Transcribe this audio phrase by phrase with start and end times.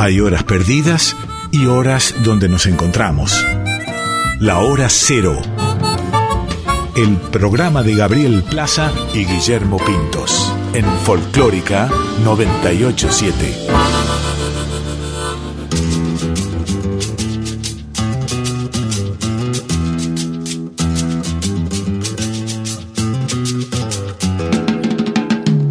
[0.00, 1.14] Hay horas perdidas
[1.50, 3.46] y horas donde nos encontramos.
[4.38, 5.38] La hora cero.
[6.96, 11.90] El programa de Gabriel Plaza y Guillermo Pintos en Folclórica
[12.24, 13.66] 987.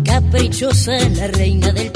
[0.05, 1.89] Caprichosa la reina del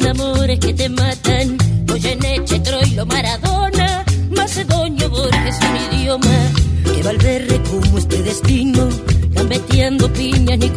[0.00, 1.56] colecciona amores que te matan.
[1.86, 6.52] Goyeneche, Troilo, Maradona, Macedonio, Borges, un idioma
[6.84, 8.88] que Valverde como este destino,
[9.30, 10.69] gambeteando piñas, Nicolino,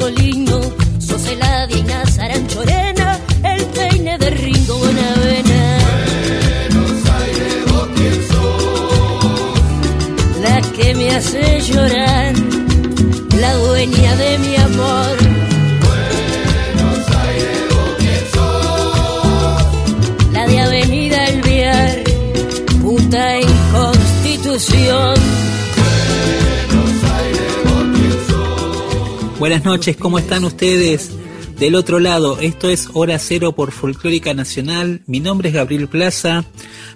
[29.54, 31.12] Buenas noches, ¿cómo están ustedes?
[31.60, 35.04] Del otro lado, esto es Hora Cero por Folclórica Nacional.
[35.06, 36.44] Mi nombre es Gabriel Plaza.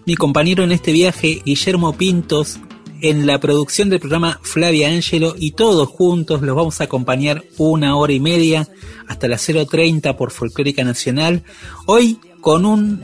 [0.07, 2.57] Mi compañero en este viaje, Guillermo Pintos.
[3.01, 7.95] En la producción del programa Flavia Ángelo y todos juntos los vamos a acompañar una
[7.95, 8.67] hora y media
[9.07, 11.43] hasta las 0.30 por Folclórica Nacional.
[11.85, 13.03] Hoy con un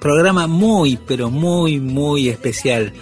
[0.00, 2.92] programa muy, pero muy, muy especial.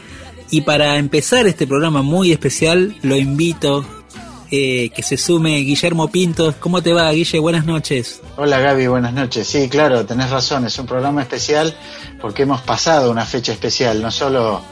[0.50, 3.84] Y para empezar este programa muy especial, lo invito
[4.50, 6.54] eh, que se sume Guillermo Pintos.
[6.56, 7.38] ¿Cómo te va, Guille?
[7.38, 8.20] Buenas noches.
[8.36, 9.46] Hola Gaby, buenas noches.
[9.46, 11.74] Sí, claro, tenés razón, es un programa especial
[12.20, 14.62] porque hemos pasado una fecha especial, no solo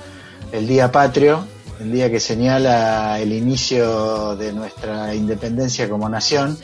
[0.52, 1.46] el Día Patrio,
[1.80, 6.58] el día que señala el inicio de nuestra independencia como nación,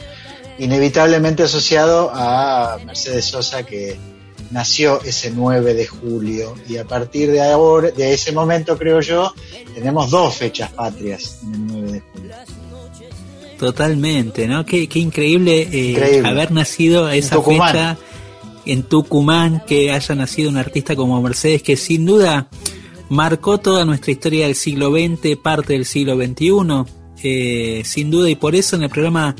[0.58, 3.98] inevitablemente asociado a Mercedes Sosa que
[4.50, 9.32] nació ese 9 de julio y a partir de ahora, de ese momento creo yo,
[9.74, 12.34] tenemos dos fechas patrias en el 9 de julio.
[13.58, 14.64] Totalmente, ¿no?
[14.64, 16.28] Qué, qué increíble, eh, Increíble.
[16.28, 17.69] haber nacido a esa Tucumán.
[17.72, 17.98] fecha
[18.66, 22.48] en Tucumán, que haya nacido un artista como Mercedes, que sin duda
[23.08, 26.84] marcó toda nuestra historia del siglo XX, parte del siglo XXI,
[27.24, 29.34] eh, sin duda, y por eso en el programa,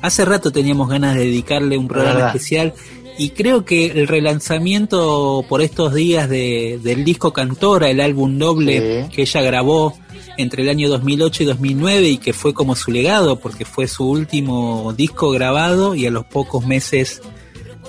[0.00, 2.72] hace rato teníamos ganas de dedicarle un programa especial,
[3.18, 9.04] y creo que el relanzamiento por estos días de, del disco Cantora, el álbum doble
[9.04, 9.10] Sí.
[9.14, 9.94] que ella grabó
[10.36, 14.08] entre el año 2008 y 2009 y que fue como su legado porque fue su
[14.08, 17.20] último disco grabado y a los pocos meses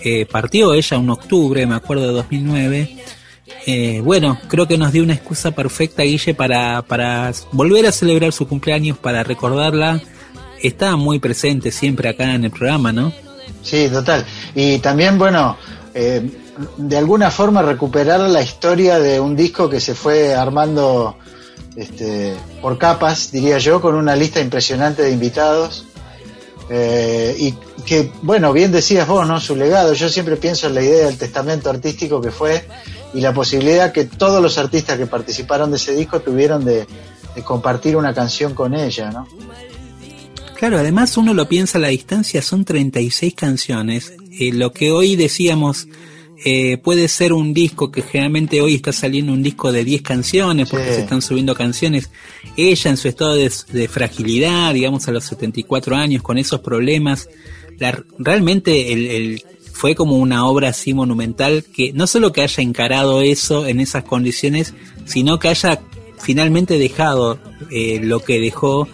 [0.04, 2.98] eh, partió ella un octubre, me acuerdo de 2009.
[3.68, 8.32] Eh, bueno, creo que nos dio una excusa perfecta, Guille, para, para volver a celebrar
[8.32, 10.02] su cumpleaños, para recordarla.
[10.62, 13.12] Está muy presente siempre acá en el programa, ¿no?
[13.62, 14.26] Sí, total.
[14.56, 15.58] Y también, bueno,
[15.94, 16.30] eh,
[16.78, 21.18] de alguna forma recuperar la historia de un disco que se fue armando
[21.76, 25.86] este, por capas, diría yo, con una lista impresionante de invitados.
[26.72, 29.40] Eh, y que, bueno, bien decías vos, ¿no?
[29.40, 29.94] Su legado.
[29.94, 32.68] Yo siempre pienso en la idea del testamento artístico que fue
[33.14, 36.86] y la posibilidad que todos los artistas que participaron de ese disco tuvieron de,
[37.36, 39.28] de compartir una canción con ella, ¿no?
[40.60, 44.12] Claro, además uno lo piensa a la distancia, son 36 canciones.
[44.38, 45.88] Eh, lo que hoy decíamos
[46.46, 50.70] eh, puede ser un disco que generalmente hoy está saliendo un disco de 10 canciones
[50.70, 50.94] porque Sí.
[50.96, 52.10] se están subiendo canciones.
[52.58, 57.30] Ella en su estado de, de fragilidad, digamos a los 74 años, con esos problemas,
[57.78, 59.44] la- realmente el, el-
[59.74, 64.04] fue como una obra así monumental que no solo que haya encarado eso en esas
[64.04, 64.74] condiciones,
[65.06, 65.80] sino que haya
[66.18, 67.40] finalmente dejado
[67.72, 68.90] eh, lo que dejó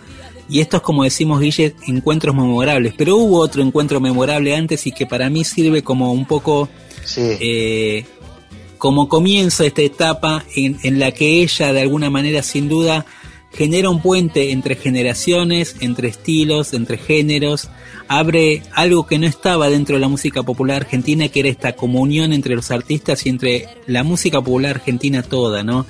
[0.50, 2.94] y estos, como decimos Guille, encuentros memorables.
[2.98, 6.70] Pero hubo otro encuentro memorable antes y que para mí sirve como un poco
[7.04, 7.22] Sí.
[7.22, 8.06] eh,
[8.78, 13.06] como comienzo de esta etapa en, en la que ella, de alguna manera, sin duda,
[13.52, 17.70] genera un puente entre generaciones, entre estilos, entre géneros,
[18.08, 22.34] abre algo que no estaba dentro de la música popular argentina, que era esta comunión
[22.34, 25.86] entre los artistas y entre la música popular argentina toda, ¿no?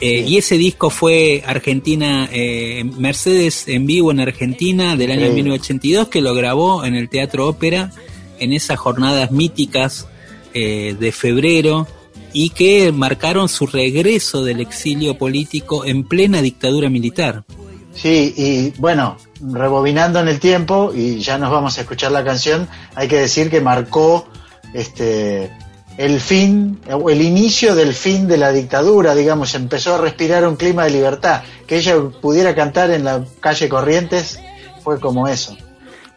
[0.00, 5.42] Eh, y ese disco fue Argentina, eh, Mercedes en vivo en Argentina del año Increíble.
[5.42, 7.90] 1982, que lo grabó en el Teatro Ópera
[8.38, 10.06] en esas jornadas míticas
[10.54, 11.88] eh, de febrero
[12.32, 17.44] y que marcaron su regreso del exilio político en plena dictadura militar.
[17.94, 22.68] Sí, y bueno, rebobinando en el tiempo, y ya nos vamos a escuchar la canción,
[22.94, 24.28] hay que decir que marcó
[24.72, 25.50] este
[25.98, 30.54] el fin, o el inicio del fin de la dictadura, digamos, empezó a respirar un
[30.54, 31.42] clima de libertad.
[31.66, 34.38] Que ella pudiera cantar en la calle Corrientes
[34.84, 35.56] fue como eso.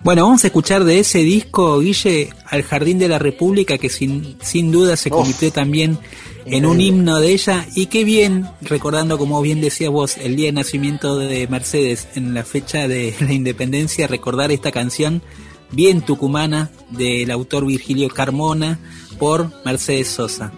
[0.03, 4.37] Bueno, vamos a escuchar de ese disco, Guille, al Jardín de la República, que sin,
[4.41, 5.15] sin duda se Uf.
[5.15, 5.97] convirtió también
[6.45, 7.65] en un himno de ella.
[7.75, 12.35] Y qué bien, recordando, como bien decías vos, el día de nacimiento de Mercedes, en
[12.35, 15.23] la fecha de la independencia, recordar esta canción
[15.71, 18.79] bien tucumana del autor Virgilio Carmona
[19.21, 20.51] por Mercedes Sosa.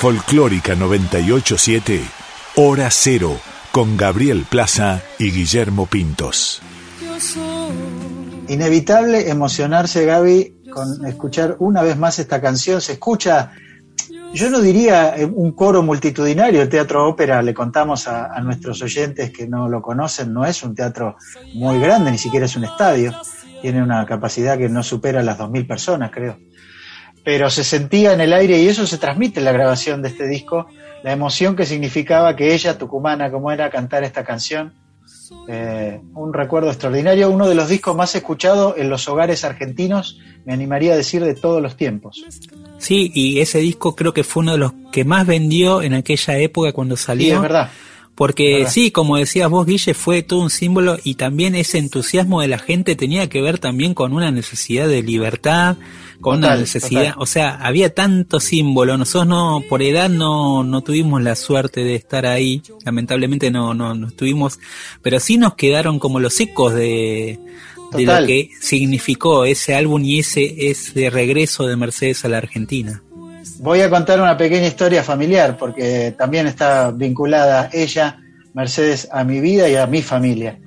[0.00, 2.00] Folclórica 987,
[2.56, 3.36] Hora Cero,
[3.70, 6.62] con Gabriel Plaza y Guillermo Pintos.
[8.48, 12.80] Inevitable emocionarse, Gaby, con escuchar una vez más esta canción.
[12.80, 13.52] Se escucha,
[14.32, 16.62] yo no diría eh, un coro multitudinario.
[16.62, 20.62] El teatro ópera, le contamos a, a nuestros oyentes que no lo conocen, no es
[20.62, 21.16] un teatro
[21.52, 23.12] muy grande, ni siquiera es un estadio.
[23.60, 26.38] Tiene una capacidad que no supera las 2.000 personas, creo.
[27.24, 30.26] Pero se sentía en el aire y eso se transmite en la grabación de este
[30.26, 30.66] disco,
[31.02, 34.72] la emoción que significaba que ella, tucumana como era, cantar esta canción.
[35.48, 40.52] Eh, un recuerdo extraordinario, uno de los discos más escuchados en los hogares argentinos, me
[40.52, 42.24] animaría a decir de todos los tiempos.
[42.78, 46.38] Sí, y ese disco creo que fue uno de los que más vendió en aquella
[46.38, 47.34] época cuando Sí, salió.
[47.36, 47.70] es verdad.
[48.14, 52.48] Porque sí, como decías vos, Guille, fue todo un símbolo y también ese entusiasmo de
[52.48, 55.78] la gente tenía que ver también con una necesidad de libertad,
[56.20, 57.22] con una necesidad, total.
[57.22, 61.94] o sea, había tanto símbolo, nosotros no, por edad no, no tuvimos la suerte de
[61.94, 64.58] estar ahí, lamentablemente no, no, no estuvimos,
[65.00, 67.38] pero sí nos quedaron como los ecos de,
[67.92, 73.02] de lo que significó ese álbum y ese, ese regreso de Mercedes a la Argentina.
[73.62, 78.18] Voy a contar una pequeña historia familiar, porque también está vinculada ella,
[78.54, 80.58] Mercedes, a mi vida y a mi familia.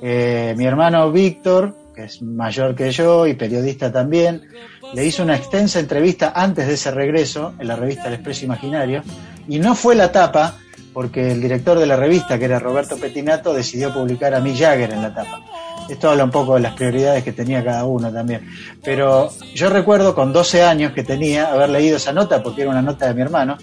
[0.00, 4.48] Eh, mi hermano Víctor, que es mayor que yo y periodista también,
[4.94, 9.02] le hizo una extensa entrevista antes de ese regreso en la revista El Expreso Imaginario,
[9.46, 10.54] y no fue la tapa,
[10.94, 14.90] porque el director de la revista, que era Roberto Petinato, decidió publicar a Mick Jagger
[14.90, 15.42] en la tapa.
[15.88, 18.46] Esto habla un poco de las prioridades que tenía cada uno también.
[18.84, 22.82] Pero yo recuerdo con 12 años que tenía haber leído esa nota, porque era una
[22.82, 23.56] nota de mi hermano,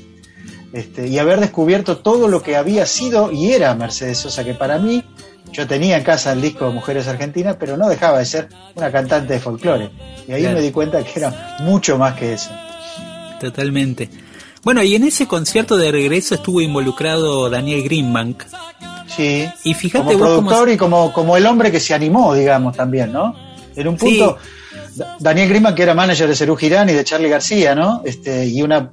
[0.74, 4.78] este, y haber descubierto todo lo que había sido y era Mercedes Sosa, que para
[4.80, 5.04] mí,
[5.52, 9.34] yo tenía en casa el disco Mujeres Argentinas, pero no dejaba de ser una cantante
[9.34, 9.90] de folclore.
[10.28, 10.58] Y ahí Claro.
[10.58, 12.50] me di cuenta que era mucho más que eso.
[13.40, 14.10] Totalmente.
[14.64, 18.44] Bueno, y en ese concierto de regreso estuvo involucrado Daniel Greenbank.
[19.08, 19.48] Sí.
[19.64, 22.76] Y fíjate como vos cómo- productor y como, como el hombre que se animó, digamos,
[22.76, 23.34] también, ¿no?
[23.76, 24.38] En un punto,
[24.96, 28.02] Da- Daniel Grima, que era manager de Cerú Girán y de Charlie García, ¿no?
[28.06, 28.90] Este, y una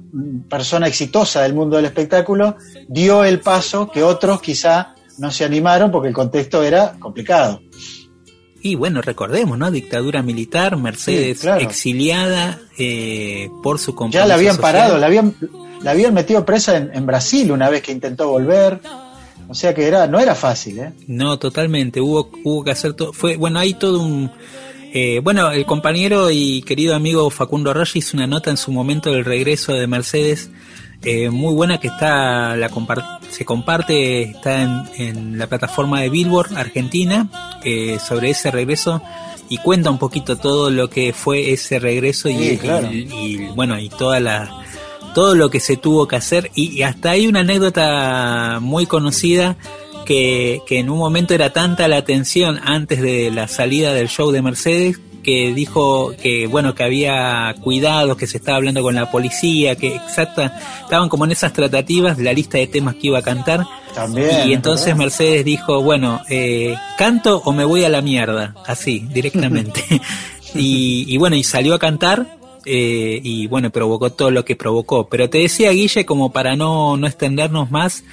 [0.49, 5.91] persona exitosa del mundo del espectáculo, dio el paso que otros quizá no se animaron
[5.91, 7.61] porque el contexto era complicado.
[8.61, 9.69] Y bueno, recordemos, ¿no?
[9.71, 11.61] Dictadura militar, Mercedes Sí, claro.
[11.61, 14.71] exiliada eh, por su compromiso Ya la habían social.
[14.73, 15.35] parado, la habían,
[15.81, 18.79] la habían metido presa en, en Brasil una vez que intentó volver.
[19.53, 20.93] O sea que era, no era fácil, ¿eh?
[21.07, 22.01] No, totalmente.
[22.01, 23.13] Hubo, hubo que hacer todo.
[23.13, 24.31] Fue, bueno, hay todo un.
[24.93, 29.11] eh, bueno, el compañero y querido amigo Facundo Roche hizo una nota en su momento
[29.11, 30.49] del regreso de Mercedes,
[31.03, 36.09] eh, muy buena que está, la compar- se comparte, está en, en la plataforma de
[36.09, 37.29] Billboard Argentina
[37.63, 39.01] eh, sobre ese regreso
[39.49, 42.89] y cuenta un poquito todo lo que fue ese regreso y, Sí, claro.
[42.91, 44.62] y- y, bueno y toda la
[45.13, 49.57] todo lo que se tuvo que hacer y, y hasta hay una anécdota muy conocida
[50.05, 54.31] que, que en un momento era tanta la tensión antes de la salida del show
[54.31, 59.09] de Mercedes que dijo que bueno que había cuidados que se estaba hablando con la
[59.09, 63.19] policía que exacta estaban como en esas tratativas de la lista de temas que iba
[63.19, 63.65] a cantar
[63.95, 64.49] También.
[64.49, 64.97] y entonces ¿verdad?
[64.97, 69.83] Mercedes dijo, bueno, eh, canto o me voy a la mierda, así, directamente.
[70.55, 72.27] y, y bueno, y salió a cantar
[72.65, 75.07] eh, y bueno, provocó todo lo que provocó.
[75.09, 78.03] Pero te decía, Guille, como para no, no extendernos más,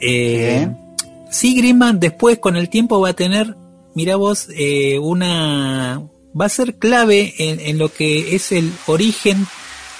[0.00, 0.68] eh,
[1.30, 3.56] sí, Greenman después con el tiempo va a tener,
[3.94, 6.02] mira vos, eh, una...
[6.38, 9.46] va a ser clave en, en lo que es el origen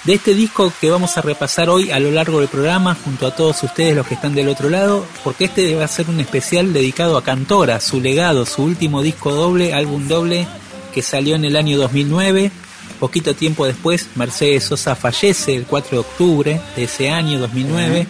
[0.04, 3.34] de este disco que vamos a repasar hoy a lo largo del programa junto a
[3.34, 6.74] todos ustedes los que están del otro lado, porque este va a ser un especial
[6.74, 10.46] dedicado a Cantora, su legado, su último disco doble, álbum doble
[10.92, 12.52] que salió en el año 2009.
[12.98, 18.06] Poquito tiempo después, Mercedes Sosa fallece el 4 de octubre de ese año 2009.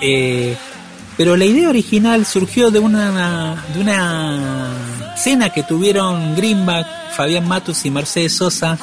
[0.00, 0.56] Eh,
[1.16, 7.84] pero la idea original surgió de una, de una cena que tuvieron Greenback, Fabián Matus
[7.84, 8.78] y Mercedes Sosa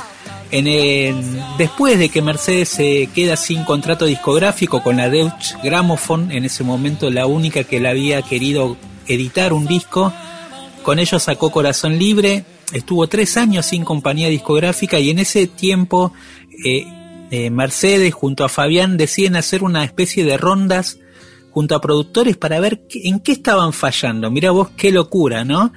[0.52, 6.32] en el, después de que Mercedes se queda sin contrato discográfico con la Deutsche Grammophon,
[6.32, 8.78] en ese momento la única que le había querido
[9.08, 10.14] editar un disco,
[10.84, 16.14] con ellos sacó Corazón Libre, estuvo tres años sin compañía discográfica y en ese tiempo
[16.66, 16.86] eh,
[17.32, 21.00] eh, Mercedes junto a Fabián deciden hacer una especie de rondas
[21.52, 24.30] junto a productores para ver qué- en qué estaban fallando.
[24.30, 25.72] Mira vos qué locura, ¿no?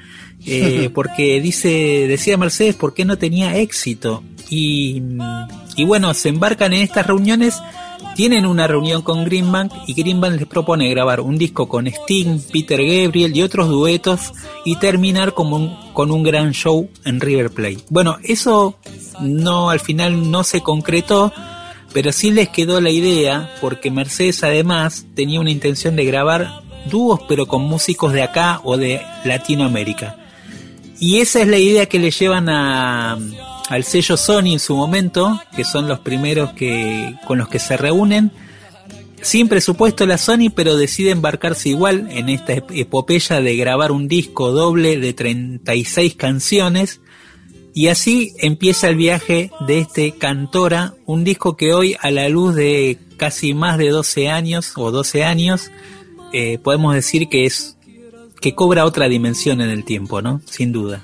[0.45, 1.69] Eh, porque dice,
[2.09, 4.23] decía Mercedes, ¿por qué no tenía éxito?
[4.51, 5.03] Y,
[5.77, 7.55] y bueno, se embarcan en estas reuniones,
[8.19, 12.81] tienen una reunión con Greenbank y Greenbank les propone grabar un disco con Sting, Peter
[12.85, 14.33] Gabriel y otros duetos
[14.65, 17.79] y terminar como un- con un gran show en River Plate.
[17.91, 18.77] Bueno, eso
[19.21, 21.33] no al final no se concretó,
[21.93, 27.21] pero sí les quedó la idea porque Mercedes además tenía una intención de grabar dúos
[27.29, 30.17] pero con músicos de acá o de Latinoamérica.
[31.01, 33.13] Y esa es la idea que le llevan a,
[33.69, 37.77] al sello Sony en su momento, que son los primeros que con los que se
[37.77, 38.33] reúnen.
[39.21, 44.07] Sin presupuesto la Sony, pero decide embarcarse igual en esta ep- epopeya de grabar un
[44.09, 47.01] disco doble de 36 canciones.
[47.75, 52.55] Y así empieza el viaje de este Cantora, un disco que hoy a la luz
[52.57, 55.71] de casi más de 12 años o 12 años,
[56.33, 57.77] eh, podemos decir que es
[58.41, 60.41] que cobra otra dimensión en el tiempo, ¿no?
[60.45, 61.03] Sin duda.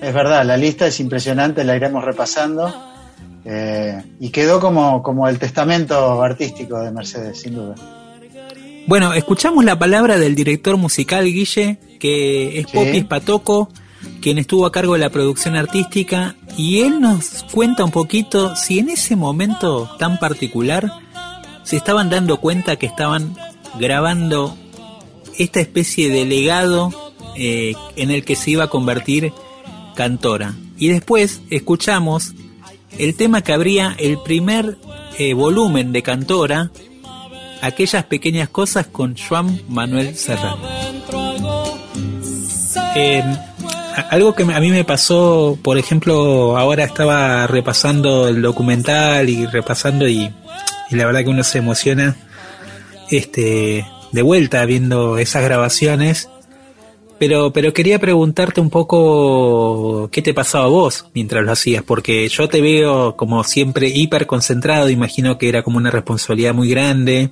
[0.00, 2.72] Es verdad, la lista es impresionante, la iremos repasando.
[3.48, 7.76] eh, y quedó como, como el testamento artístico de Mercedes, sin duda.
[8.88, 12.76] Bueno, escuchamos la palabra del director musical Guille, que es Sí.
[12.76, 13.68] Popis Patoco,
[14.20, 18.78] quien estuvo a cargo de la producción artística, y él nos cuenta un poquito si
[18.80, 20.90] en ese momento tan particular
[21.62, 23.36] se estaban dando cuenta que estaban
[23.78, 24.56] grabando
[25.38, 29.32] esta especie de legado eh, en el que se iba a convertir
[29.94, 30.54] Cantora.
[30.78, 32.32] Y después escuchamos
[32.98, 34.78] el tema que abría el primer
[35.18, 36.70] eh, volumen de Cantora,
[37.62, 40.58] aquellas pequeñas cosas con Juan Manuel Serrano.
[43.96, 49.46] A- algo que a mí me pasó, por ejemplo, ahora estaba repasando el documental y
[49.46, 50.30] repasando y,
[50.90, 52.14] y la verdad que uno se emociona
[53.10, 56.28] este de vuelta viendo esas grabaciones.
[57.18, 62.28] Pero, pero quería preguntarte un poco qué te pasaba a vos mientras lo hacías, porque
[62.28, 67.30] yo te veo como siempre hiper concentrado, imagino que era como una responsabilidad muy grande.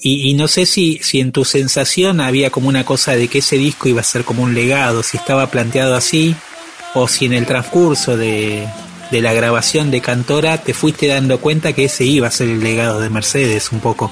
[0.00, 3.38] Y, y no sé si, si en tu sensación había como una cosa de que
[3.38, 6.34] ese disco iba a ser como un legado, si estaba planteado así,
[6.94, 8.66] o si en el transcurso de,
[9.10, 12.60] de la grabación de Cantora te fuiste dando cuenta que ese iba a ser el
[12.60, 14.10] legado de Mercedes un poco.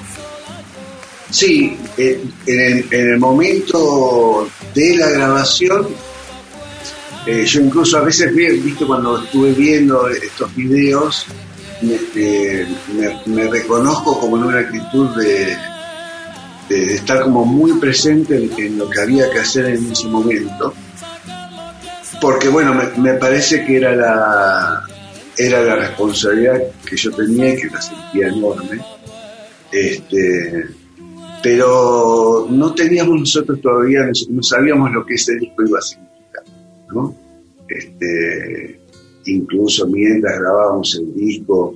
[1.31, 5.87] Sí, en el, en el momento de la grabación
[7.27, 11.25] Eh, yo incluso a veces, vi- viste, cuando estuve viendo estos videos,
[11.81, 12.65] me, eh,
[13.27, 15.55] me- reconozco como en una actitud de,
[16.95, 20.73] estar como muy presente en, lo que había que hacer en ese momento.
[22.21, 24.81] Porque bueno, me, me parece que era la,
[25.37, 28.79] era la responsabilidad que yo tenía y que la sentía enorme.
[29.71, 30.65] Este,
[31.41, 36.43] pero no teníamos nosotros todavía, no, sabíamos lo que ese disco iba a significar,
[36.93, 37.15] ¿no?
[37.67, 38.79] Este,
[39.25, 41.75] incluso mientras grabábamos el disco,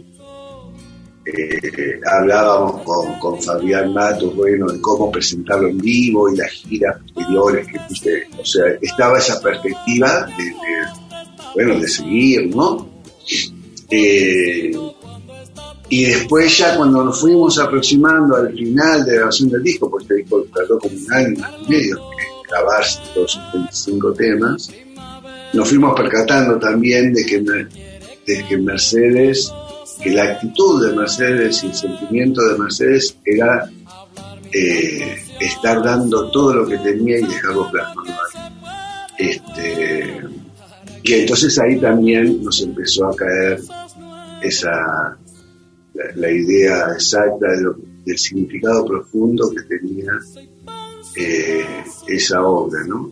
[1.25, 6.99] eh, hablábamos con, con Fabián Matos, bueno, de cómo presentarlo en vivo y las giras
[7.13, 10.53] posteriores que puse, o sea, estaba esa perspectiva de, de,
[11.55, 12.89] bueno, de seguir, ¿no?
[13.89, 14.71] Eh,
[15.89, 20.05] y después ya cuando nos fuimos aproximando al final de la grabación del disco, porque
[20.05, 24.71] este disco tardó como un año, y medio en grabarse todos sus 25 temas,
[25.53, 29.51] nos fuimos percatando también de que, de que Mercedes,
[30.01, 33.69] que la actitud de Mercedes y el sentimiento de Mercedes era
[34.51, 38.13] eh, estar dando todo lo que tenía y dejarlo plasmado.
[39.17, 40.21] Este,
[41.03, 43.59] y entonces ahí también nos empezó a caer
[44.41, 45.17] esa
[45.93, 50.11] la, la idea exacta de lo- del significado profundo que tenía
[51.15, 51.63] eh,
[52.07, 53.11] esa obra, ¿no?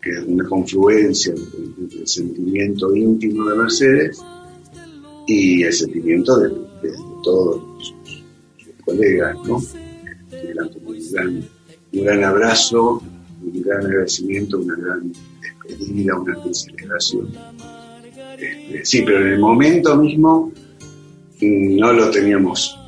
[0.00, 4.22] Que es una confluencia entre, el sentimiento íntimo de Mercedes
[5.26, 6.50] y el sentimiento de,
[7.24, 8.22] todos sus,
[8.84, 9.56] colegas, ¿no?
[11.92, 13.02] Un gran abrazo,
[13.42, 17.32] un gran agradecimiento, una gran despedida, una gran celebración.
[18.38, 20.52] Este, sí, pero en el momento mismo
[21.40, 22.78] no lo teníamos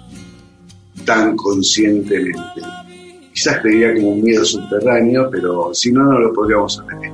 [1.05, 2.61] tan conscientemente.
[3.33, 7.13] Quizás creía como un miedo subterráneo, pero si no, no lo podríamos haber.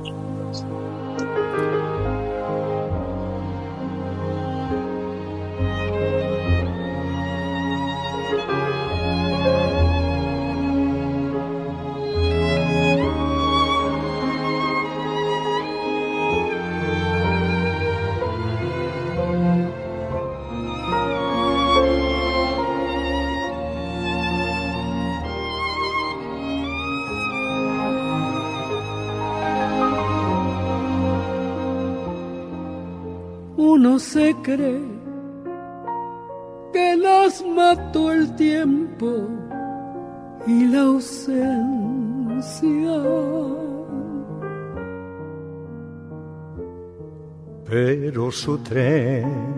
[48.67, 49.55] Tren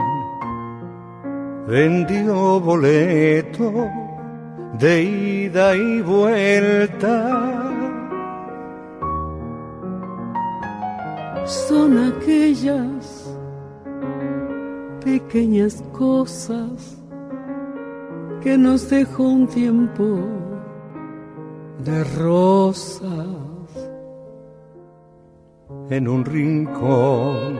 [1.67, 3.71] vendió boleto
[4.79, 7.73] de ida y vuelta.
[11.45, 13.35] Son aquellas
[15.03, 16.97] pequeñas cosas
[18.41, 20.19] que nos dejó un tiempo
[21.83, 23.47] de rosas.
[25.89, 27.59] en un rincón,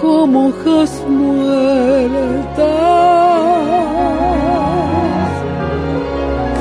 [0.00, 2.66] como hojas muertas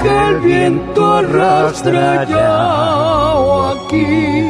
[0.02, 4.44] que el viento arrastra ya o aquí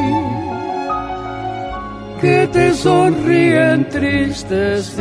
[2.20, 4.96] que te sonríen tristes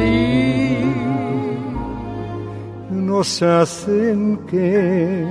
[2.91, 5.25] Nos hacen que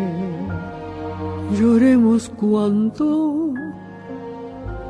[1.59, 3.53] lloremos cuando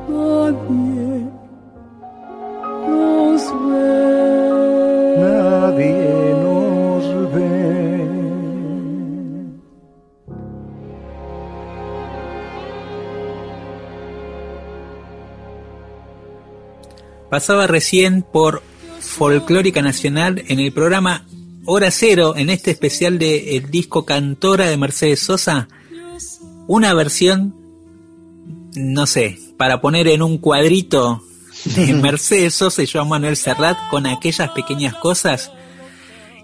[0.09, 1.08] nadie
[17.29, 18.63] Pasaba recién por
[18.99, 21.25] Folclórica Nacional en el programa
[21.65, 25.67] Hora Cero, en este especial de el disco Cantora de Mercedes Sosa,
[26.67, 27.55] una versión,
[28.75, 31.21] no sé, para poner en un cuadrito
[31.65, 35.51] de Mercedes Sosa y Joan Manuel Serrat con aquellas pequeñas cosas.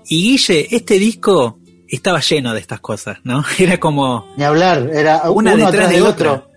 [0.07, 3.43] Y Guille, este disco estaba lleno de estas cosas, ¿no?
[3.57, 6.49] Era como Ni hablar, era Una uno detrás de otro.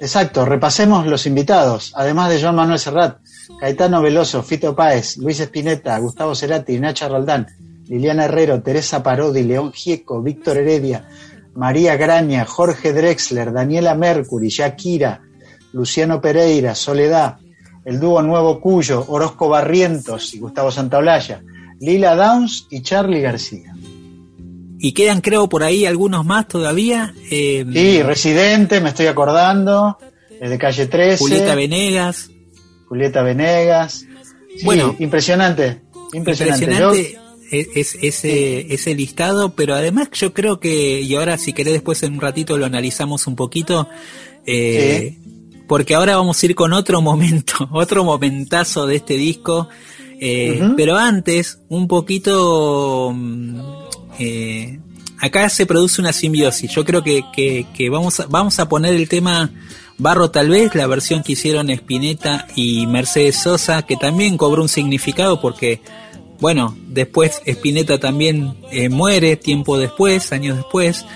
[0.00, 3.18] Exacto, repasemos los invitados, además de Joan Manuel Serrat.
[3.60, 7.46] Caetano Veloso, Fito Páez, Luis Espineta, Gustavo Cerati, Nacha Roldán,
[7.88, 11.08] Liliana Herrero, Teresa Parodi, León Gieco, Víctor Heredia,
[11.54, 15.22] María Graña, Jorge Drexler, Daniela Mercury, Shakira,
[15.72, 17.36] Luciano Pereira, Soledad,
[17.84, 21.42] el dúo Nuevo Cuyo, Orozco Barrientos y Gustavo Santaolalla,
[21.80, 23.72] Lila Downs y Charlie García.
[24.78, 27.14] Y quedan, creo, por ahí algunos más todavía.
[27.30, 29.96] eh, Sí, Residente, me estoy acordando,
[30.40, 31.18] el de Calle 13.
[31.18, 32.30] Julieta Venegas.
[32.88, 34.06] Julieta Venegas.
[34.56, 34.94] Sí, Bueno.
[34.98, 36.64] impresionante, impresionante.
[36.64, 37.18] Impresionante
[37.50, 42.02] es, es- ese, ese listado, pero además yo creo que, y ahora si querés después
[42.02, 43.88] en un ratito lo analizamos un poquito,
[44.46, 45.16] eh,
[45.68, 49.68] porque ahora vamos a ir con otro momento, otro momentazo de este disco,
[50.20, 53.12] eh, pero antes un poquito...
[53.14, 53.60] mm,
[54.18, 54.80] eh,
[55.20, 56.70] acá se produce una simbiosis.
[56.70, 59.50] Yo creo que, que, que vamos, a, vamos a poner el tema
[59.98, 64.68] Barro tal vez, la versión que hicieron Spinetta y Mercedes Sosa, que también cobró un
[64.68, 65.80] significado porque,
[66.38, 71.06] bueno, después Spinetta también eh, muere tiempo después, años después.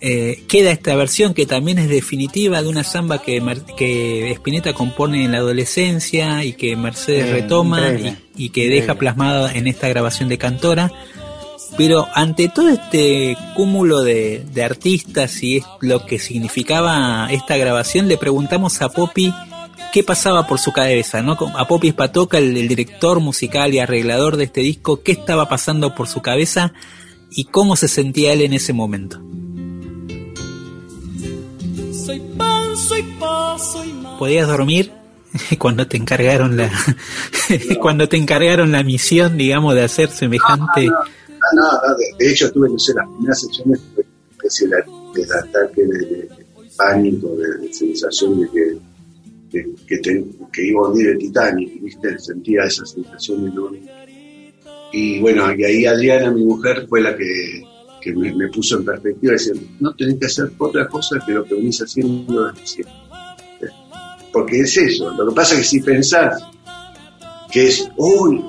[0.00, 3.40] Eh, queda esta versión que también es definitiva de una samba que,
[3.78, 8.80] que Spinetta compone en la adolescencia y que Mercedes Eh, retoma y, y que increíble.
[8.80, 10.92] deja plasmada en esta grabación de Cantora.
[11.76, 18.06] Pero ante todo este cúmulo de, de artistas y es lo que significaba esta grabación,
[18.06, 19.32] le preguntamos a Poppy
[19.92, 21.36] qué pasaba por su cabeza, ¿no?
[21.56, 25.94] A Poppy Spatoca, el, el director musical y arreglador de este disco, qué estaba pasando
[25.94, 26.72] por su cabeza
[27.30, 29.20] y cómo se sentía él en ese momento.
[32.04, 34.18] Soy pan, soy pa, soy ma.
[34.18, 34.92] ¿Podías dormir
[35.58, 36.70] cuando te encargaron la
[37.80, 42.68] cuando te encargaron la misión, digamos, de hacer semejante no, no, de, de hecho tuve,
[42.68, 44.76] no sé, las primeras sesiones una especie de,
[45.14, 46.28] de ataque de, de
[46.76, 48.78] pánico, de, de sensación de que,
[50.52, 52.18] que, iba a hundir el Titanic, ¿viste?
[52.18, 53.80] Sentía esa sensación enorme.
[54.92, 57.64] Y bueno, y ahí Adriana, mi mujer, fue la que,
[58.14, 61.80] me puso en perspectiva, decir, no tenés que hacer otra cosa que lo que venís
[61.80, 62.94] haciendo desde siempre.
[64.32, 66.42] Porque es eso, lo que pasa es que si pensás
[67.50, 68.44] que es, uy,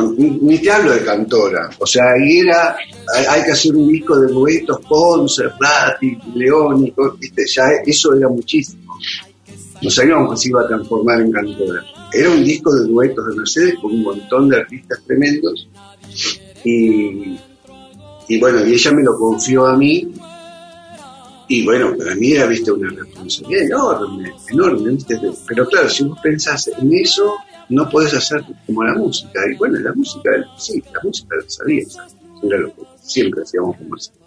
[0.00, 2.76] ni te hablo de cantora, o sea, ahí era,
[3.28, 8.28] hay, que hacer un disco de duetos, Ponce, Ratti, León, y viste, ya eso era
[8.28, 8.96] muchísimo.
[9.80, 11.84] No sabíamos que se iba a transformar en cantora.
[12.12, 15.68] Era un disco de duetos de Mercedes con un montón de artistas tremendos
[16.64, 17.38] y,
[18.28, 20.12] y bueno, y ella me lo confió a mí
[21.48, 26.18] y bueno, para mí era, viste, una responsabilidad enorme, enorme, viste, pero claro, si vos
[26.22, 27.36] pensás en eso,
[27.70, 29.40] no podés hacer como la música.
[29.50, 31.84] Y bueno, la música, sí, la música la sabía,
[32.42, 34.18] era lo que siempre hacíamos con Marcelo.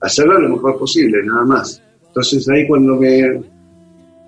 [0.00, 1.80] Hacerlo lo mejor posible, nada más.
[2.08, 3.40] Entonces ahí cuando me...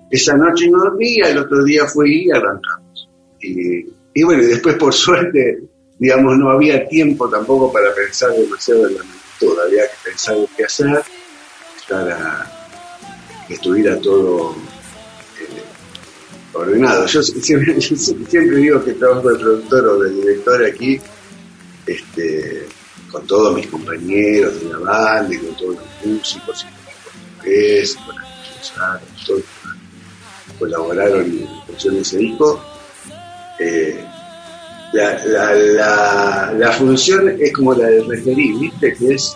[0.09, 3.09] Esa noche no dormía, el otro día fui y arrancamos.
[3.41, 5.61] Y, y bueno, y después por suerte,
[5.99, 10.47] digamos, no había tiempo tampoco para pensar demasiado en la magnitud, había que pensar en
[10.55, 11.03] qué hacer,
[11.89, 12.51] para
[13.47, 14.55] que estuviera todo
[15.39, 15.63] eh,
[16.53, 17.05] ordenado.
[17.05, 17.75] Yo siempre,
[18.55, 20.99] digo que trabajo de productor o de director aquí,
[21.85, 22.67] este,
[23.11, 28.71] con todos mis compañeros de la banda y con todos los músicos y con los
[28.71, 29.43] con todos
[30.57, 32.63] colaboraron en la construcción de ese disco.
[33.59, 34.05] Eh,
[34.93, 38.93] la, la, función es como la del referí, ¿viste?
[38.93, 39.35] Que es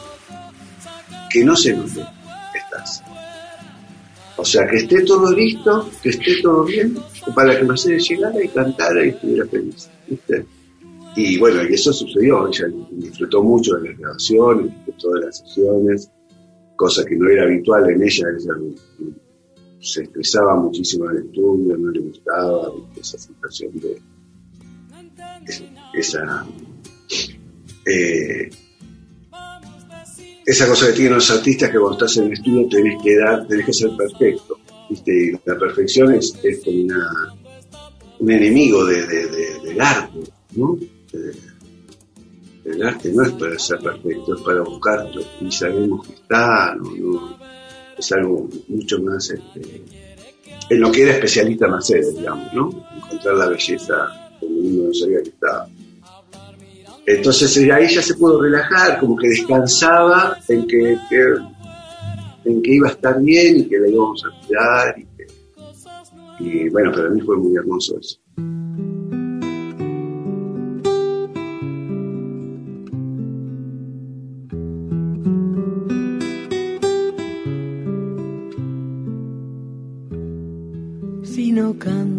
[1.29, 2.05] que no se note
[4.37, 6.97] O sea, que esté todo listo, que esté todo bien,
[7.35, 9.89] para que Mercedes llegara y cantara y estuviera feliz.
[10.07, 10.45] ¿viste?
[11.15, 12.47] Y bueno, y eso sucedió.
[12.47, 16.11] Ella disfrutó mucho de las grabaciones, disfrutó de las sesiones,
[16.75, 18.27] cosa que no era habitual en ella.
[18.37, 18.53] Ella
[19.81, 24.01] se estresaba muchísimo en el estudio, no le gustaba esa sensación de
[25.93, 26.45] esa
[27.85, 28.49] eh,
[30.51, 33.47] esa cosa que tienen los artistas que cuando estás en el estudio tenés que dar,
[33.47, 34.57] tenés que ser perfecto,
[35.45, 36.87] la perfección es, es como
[38.19, 40.19] un enemigo de, de- de- del arte,
[40.55, 40.77] ¿no?
[41.11, 41.49] De-
[42.65, 46.91] el arte no es para ser perfecto, es para buscarlo, y sabemos que está, no,
[46.95, 47.37] no,
[47.97, 49.83] es algo mucho más este,
[50.69, 52.85] en lo que era especialista Mercedes, digamos, ¿no?
[52.95, 53.95] Encontrar la belleza
[54.41, 55.67] donde uno no sabía que estaba.
[57.11, 61.33] Entonces eh, ahí ya se pudo relajar, como que descansaba en que, que-
[62.45, 64.95] en que iba a estar bien y que la íbamos a cuidar.
[64.99, 65.27] Y, que-
[66.65, 68.19] y bueno, para mí fue muy hermoso eso.
[81.23, 82.18] Si no canto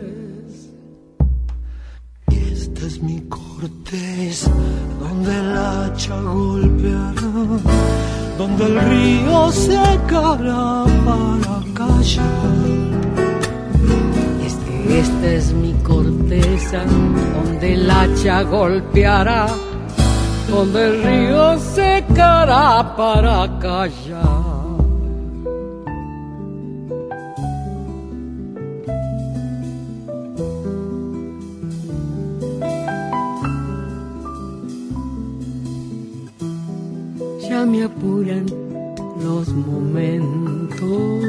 [5.91, 7.13] Hacha golpeará,
[8.37, 12.29] donde el río secará para callar.
[14.45, 16.83] Este, esta es mi corteza
[17.35, 19.47] donde el hacha golpeará,
[20.49, 24.40] donde el río secará para callar.
[37.71, 38.45] Me apuran
[39.23, 41.23] los momentos.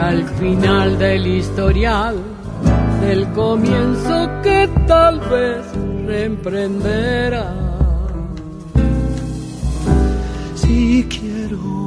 [0.00, 2.16] al final del historial,
[3.00, 5.64] del comienzo que tal vez
[6.06, 7.52] reemprenderá.
[10.54, 11.86] Si quiero,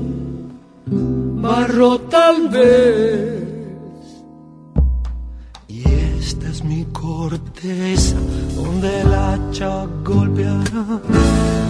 [1.51, 3.43] Barro tal vez.
[5.67, 5.83] Y
[6.17, 8.15] esta es mi corteza
[8.55, 10.83] donde el hacha golpeará,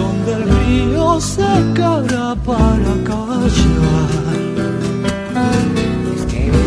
[0.02, 4.12] donde el río secará para callar.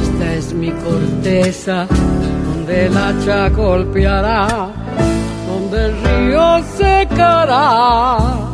[0.03, 1.87] Esta es mi corteza
[2.47, 4.73] donde el hacha golpeará,
[5.49, 6.47] donde el río
[6.77, 8.54] secará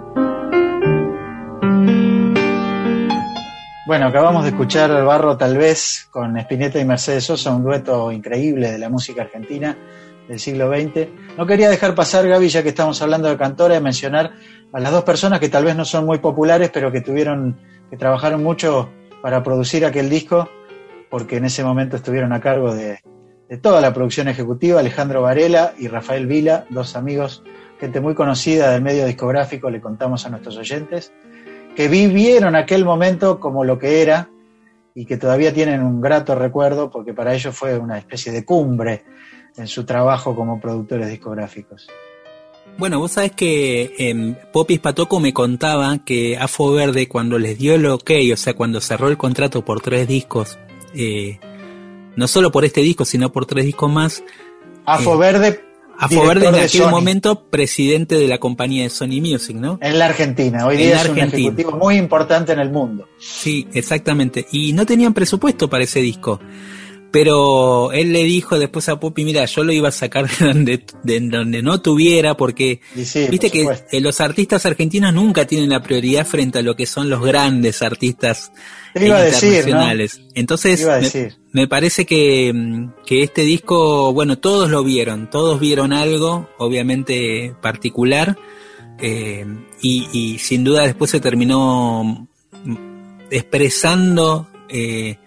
[3.87, 8.11] Bueno, acabamos de escuchar El Barro Tal vez con Spinetta y Mercedes Sosa, un dueto
[8.11, 9.75] increíble de la música argentina
[10.27, 11.07] del siglo XX.
[11.35, 14.33] No quería dejar pasar, Gaby, ya que estamos hablando de cantora, de mencionar
[14.71, 17.97] a las dos personas que tal vez no son muy populares, pero que tuvieron, que
[17.97, 18.91] trabajaron mucho
[19.23, 20.47] para producir aquel disco,
[21.09, 22.99] porque en ese momento estuvieron a cargo de,
[23.49, 27.43] de toda la producción ejecutiva, Alejandro Varela y Rafael Vila, dos amigos,
[27.79, 31.11] gente muy conocida del medio discográfico, le contamos a nuestros oyentes,
[31.75, 34.29] que vivieron aquel momento como lo que era
[34.93, 39.03] y que todavía tienen un grato recuerdo, porque para ellos fue una especie de cumbre
[39.57, 41.87] en su trabajo como productores discográficos.
[42.77, 47.75] Bueno, vos sabés que eh, Popis Patoco me contaba que Afo Verde cuando les dio
[47.75, 50.57] el ok, o sea, cuando cerró el contrato por tres discos,
[50.93, 51.39] eh,
[52.15, 54.23] no solo por este disco, sino por tres discos más.
[54.85, 55.65] Afo eh, Verde,
[56.01, 59.55] Afo Verde director en de aquel Sony, momento presidente de la compañía de Sony Music,
[59.55, 59.77] ¿no?
[59.81, 60.65] en la Argentina.
[60.65, 61.37] Hoy En día es un Argentina.
[61.49, 63.07] ejecutivo muy importante en el mundo.
[63.19, 64.47] Sí, exactamente.
[64.51, 66.39] Y no tenían presupuesto para ese disco.
[67.11, 70.85] Pero él le dijo después a Poppy, mira, yo lo iba a sacar de donde,
[71.03, 75.69] de donde no tuviera, porque sí, viste por que eh, los artistas argentinos nunca tienen
[75.69, 78.53] la prioridad frente a lo que son los grandes artistas
[78.95, 79.57] eh, decir, ¿no?
[79.57, 80.21] internacionales.
[80.35, 81.35] Entonces Te iba a me, decir.
[81.51, 87.53] me parece que, mm, que este disco, bueno, todos lo vieron, todos vieron algo, obviamente
[87.61, 88.37] particular,
[88.99, 89.45] eh,
[89.81, 92.27] y, y sin duda después se terminó
[92.63, 92.75] mm,
[93.31, 95.17] expresando eh,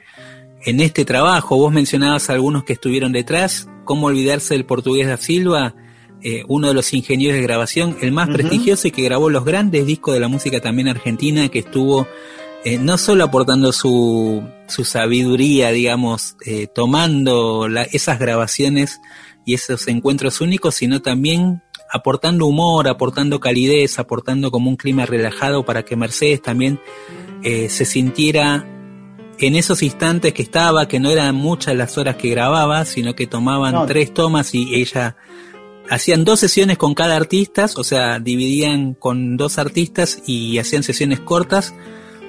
[0.65, 1.57] en este trabajo.
[1.57, 5.75] Vos mencionabas a algunos que estuvieron detrás, cómo olvidarse del portugués da Silva,
[6.23, 9.85] eh, uno de los ingenieros de grabación, el más prestigioso y que grabó los grandes
[9.87, 12.09] discos de la música también argentina, que estuvo
[12.65, 19.03] eh, no solo aportando su, su sabiduría, digamos, eh, tomando la- esas grabaciones
[19.45, 25.67] y esos encuentros únicos, sino también aportando humor, aportando calidez, aportando como un clima relajado
[25.67, 26.81] para que Mercedes también
[27.43, 28.67] se sintiera
[29.39, 33.27] en esos instantes que estaba, que no eran muchas las horas que grababa, sino que
[33.27, 33.87] tomaban No.
[33.87, 35.17] tres tomas y ella
[35.91, 41.21] hacían dos sesiones con cada artista, o sea, dividían con dos artistas y hacían sesiones
[41.21, 41.75] cortas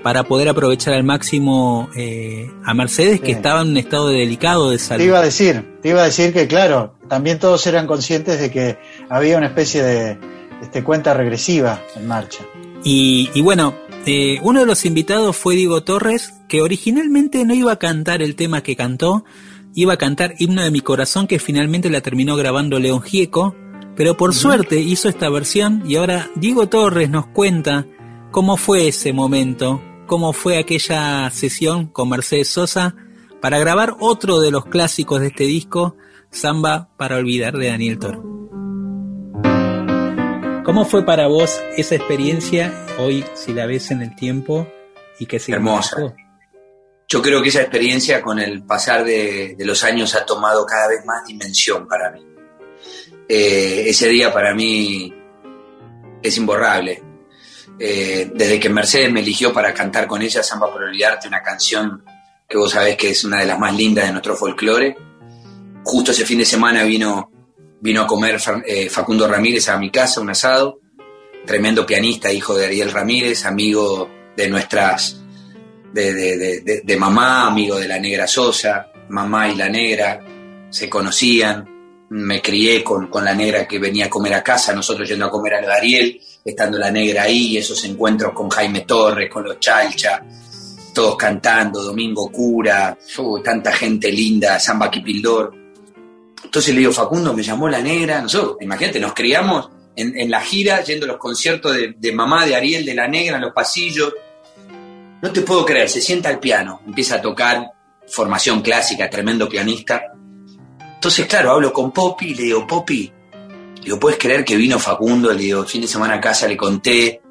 [0.03, 4.77] para poder aprovechar al máximo eh, a Mercedes, que estaba en un estado delicado de
[4.77, 5.01] salud.
[5.01, 8.51] Te iba a decir, te iba a decir que claro, también todos eran conscientes de
[8.51, 8.77] que
[9.09, 10.17] había una especie de
[10.61, 12.43] este, cuenta regresiva en marcha.
[12.83, 13.73] Y, y bueno,
[14.05, 18.35] eh, uno de los invitados fue Diego Torres, que originalmente no iba a cantar el
[18.35, 19.25] tema que cantó,
[19.73, 23.55] iba a cantar Himno de mi corazón, que finalmente la terminó grabando León Gieco,
[23.95, 27.87] pero por suerte hizo esta versión y ahora Diego Torres nos cuenta
[28.31, 32.95] cómo fue ese momento, cómo fue aquella sesión con Mercedes Sosa
[33.41, 35.95] para grabar otro de los clásicos de este disco,
[36.29, 38.44] Samba para olvidar de Daniel Toro.
[40.65, 44.67] ¿Cómo fue para vos esa experiencia hoy, si la ves en el tiempo
[45.19, 46.15] y que Hermosa.
[47.07, 50.87] Yo creo que esa experiencia con el pasar de, de los años ha tomado cada
[50.87, 52.25] vez más dimensión para mí.
[53.29, 55.13] Eh, ese día para mí
[56.23, 57.03] es imborrable.
[57.77, 62.03] Eh, desde que Mercedes me eligió para cantar con ella Samba por Olvidarte, una canción
[62.49, 64.97] que vos sabés que es una de las más lindas de nuestro folclore.
[65.83, 67.29] Justo ese fin de semana vino,
[67.81, 70.79] vino a comer eh, Facundo Ramírez a mi casa, un asado.
[71.45, 75.21] Tremendo pianista, hijo de Ariel Ramírez, amigo de nuestras
[75.93, 80.19] de, de- de- mamá, amigo de la negra Sosa, mamá y la negra
[80.69, 81.63] se conocían,
[82.09, 85.29] me crié con, con la negra que venía a comer a casa, nosotros yendo a
[85.31, 89.43] comer a lo de Ariel, estando la negra ahí, esos encuentros con Jaime Torres, con
[89.45, 90.21] los Chalcha,
[90.93, 95.53] todos cantando, Domingo Cura, uh, tanta gente linda, Samba Kipildor.
[96.45, 100.83] Entonces le digo, Facundo, me llamó la negra, nosotros, imagínate, nos criamos en, la gira,
[100.83, 104.13] yendo a los conciertos de, mamá, de Ariel, de la negra, en los pasillos,
[105.21, 107.71] no te puedo creer, se sienta al piano, empieza a tocar
[108.07, 110.13] formación clásica, tremendo pianista.
[110.95, 113.11] Entonces, claro, hablo con Poppy y le digo, Poppy,
[113.81, 115.31] digo, ¿puedes creer que vino Facundo?
[115.33, 117.21] Le digo, fin de semana a casa le conté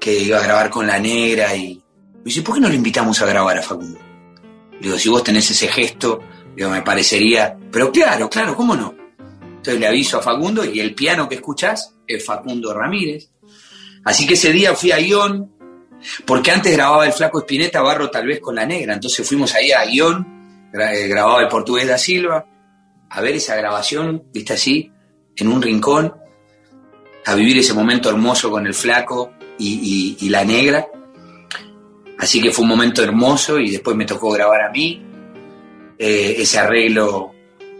[0.00, 1.82] que iba a grabar con la negra y
[2.14, 3.98] me dice, ¿por qué no lo invitamos a grabar a Facundo?
[4.72, 6.20] Le digo, si vos tenés ese gesto,
[6.60, 8.94] digo, me parecería, pero claro, claro, ¿cómo no?
[9.42, 13.30] Entonces le aviso a Facundo y el piano que escuchás es Facundo Ramírez.
[14.04, 15.52] Así que ese día fui a Ión,
[16.26, 19.70] porque antes grababa el flaco Espineta Barro tal vez con la negra, entonces fuimos ahí
[19.72, 22.44] a gra- eh, grababa el portugués da Silva,
[23.08, 24.92] a ver esa grabación, viste así,
[25.36, 26.14] en un rincón,
[27.24, 30.86] a vivir ese momento hermoso con el flaco y la negra.
[32.18, 35.02] Así que fue un momento hermoso y después me tocó grabar a mí,
[36.00, 37.34] eh, ese arreglo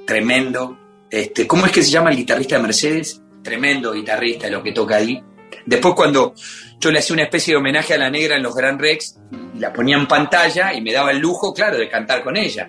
[0.07, 0.79] tremendo.
[1.11, 3.23] Este, ¿Cómo es que se llama el guitarrista de Mercedes?
[3.43, 5.23] Tremendo guitarrista lo que toca ahí.
[5.65, 6.35] Después cuando
[6.79, 9.19] yo le hacía una especie de homenaje a la negra en los Grand Rex,
[9.59, 12.69] la ponía en pantalla y me daba el lujo, claro, de cantar con ella.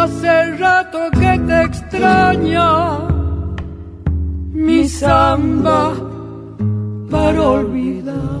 [0.21, 2.99] hace rato que te extraña
[4.53, 5.93] mi samba
[7.09, 8.40] para olvidar.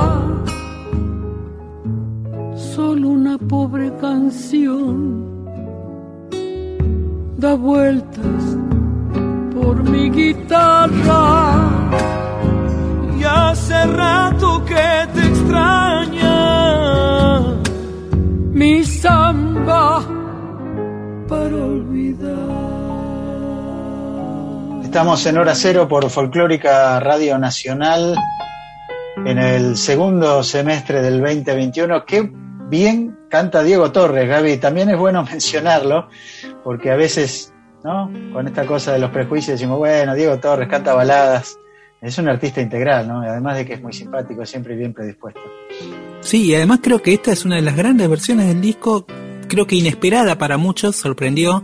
[4.11, 5.45] Canción
[7.37, 8.43] da vueltas
[9.55, 11.31] por mi guitarra.
[13.17, 16.35] y hace rato que te extraña.
[18.61, 20.03] mi samba
[21.29, 22.31] para olvidar.
[24.83, 28.17] Estamos en hora cero por Folclórica Radio Nacional
[29.25, 32.05] en el segundo semestre del 2021.
[32.05, 32.29] Qué
[32.71, 34.57] bien canta Diego Torres, Gaby.
[34.57, 36.07] También es bueno mencionarlo,
[36.63, 37.53] porque a veces,
[37.83, 38.11] ¿no?
[38.33, 41.59] Con esta cosa de los prejuicios decimos, bueno, Diego Torres canta baladas.
[42.01, 43.21] Es un artista integral, ¿no?
[43.21, 45.41] Además de que es muy simpático, siempre bien predispuesto.
[46.21, 49.05] Sí, y además creo que esta es una de las grandes versiones del disco,
[49.47, 51.63] creo que inesperada para muchos, sorprendió.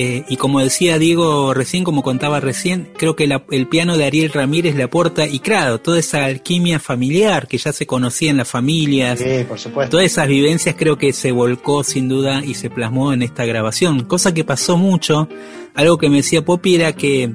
[0.00, 4.04] Eh, y como decía Diego recién, como contaba recién, creo que la- el piano de
[4.04, 8.36] Ariel Ramírez le aporta, y claro, toda esa alquimia familiar que ya se conocía en
[8.36, 9.90] las familias, Sí, por supuesto.
[9.90, 14.04] todas esas vivencias creo que se volcó sin duda y se plasmó en esta grabación,
[14.04, 15.28] cosa que pasó mucho,
[15.74, 17.32] algo que me decía Poppy era que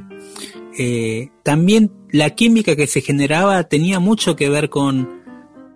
[0.79, 5.21] eh, también la química que se generaba tenía mucho que ver con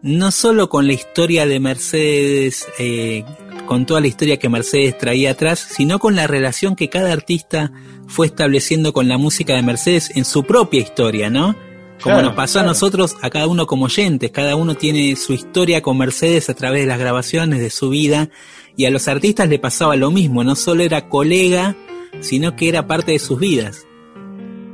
[0.01, 3.25] no solo con la historia de Mercedes, eh,
[3.67, 7.71] con toda la historia que Mercedes traía atrás, sino con la relación que cada artista
[8.07, 11.55] fue estableciendo con la música de Mercedes en su propia historia, ¿no?
[12.01, 15.33] Como Claro, nos pasó a nosotros, a cada uno como oyentes, cada uno tiene su
[15.33, 18.29] historia con Mercedes a través de las grabaciones de su vida,
[18.75, 21.75] y a los artistas le pasaba lo mismo, no solo era colega,
[22.21, 23.85] sino que era parte de sus vidas.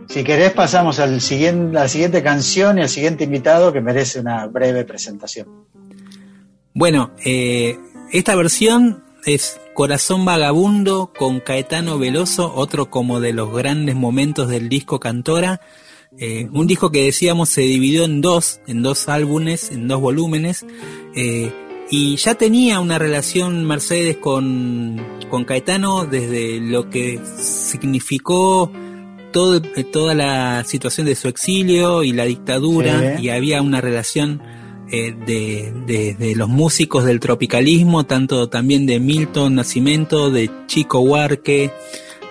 [0.10, 4.20] Si querés pasamos al siguiente, a la siguiente canción y al siguiente invitado que merece
[4.20, 5.48] una breve presentación.
[6.74, 7.78] Bueno, eh,
[8.14, 14.70] esta versión es Corazón Vagabundo con Caetano Veloso, otro como de los grandes momentos del
[14.70, 15.62] disco Cantora.
[16.20, 20.66] Eh, un disco que decíamos se dividió en dos, en dos álbumes, en dos volúmenes.
[21.16, 21.52] eh,
[21.90, 25.00] y ya tenía una relación Mercedes con,
[25.30, 28.72] con Caetano desde lo que significó
[29.32, 33.24] todo, eh, toda la situación de su exilio y la dictadura, Sí.
[33.26, 34.42] y había una relación
[34.92, 41.72] eh, de, los músicos del tropicalismo, tanto también de Milton Nascimento, de Chico Huarque,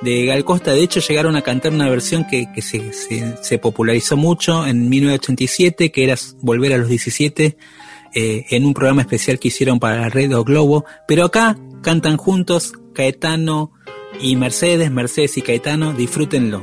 [0.03, 0.73] de Gal Costa.
[0.73, 5.91] De hecho, llegaron a cantar una versión que, que se, se- popularizó mucho en 1987,
[5.91, 7.57] que era Volver a los 17,
[8.15, 10.85] eh, en un programa especial que hicieron para red Globo.
[11.09, 13.73] Pero acá cantan juntos Caetano
[14.21, 16.63] y Mercedes, Mercedes y Caetano, disfrútenlo.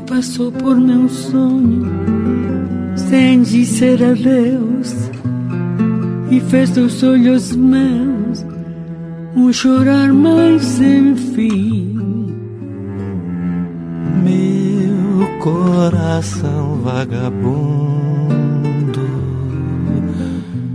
[0.00, 1.86] passou por meu sonho
[2.96, 4.94] sem dizer adeus
[6.30, 8.44] e fez dos olhos meus
[9.36, 11.94] um chorar mais sem fim.
[14.24, 18.26] Meu coração vagabundo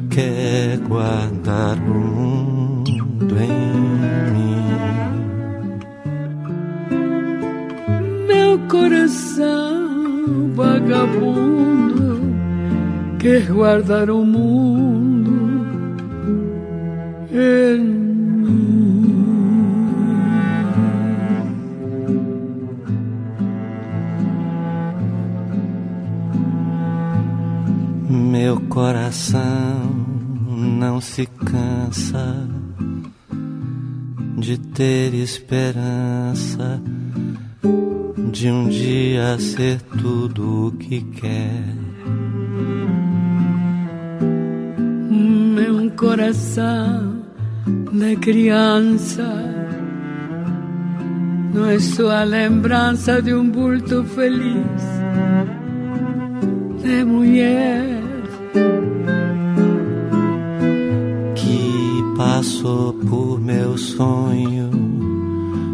[0.09, 2.20] quer guardar o
[8.51, 12.19] Meu coração vagabundo
[13.17, 15.31] quer guardar o mundo
[17.31, 19.15] em mim.
[28.09, 29.39] Meu coração
[30.49, 32.49] não se cansa
[34.37, 36.81] de ter esperança
[38.29, 41.63] de um dia ser tudo o que quer.
[45.09, 47.23] Meu coração
[47.91, 49.27] de criança
[51.53, 54.81] não é só a lembrança de um bulto feliz
[56.81, 58.01] de mulher
[61.35, 64.71] que passou por meu sonho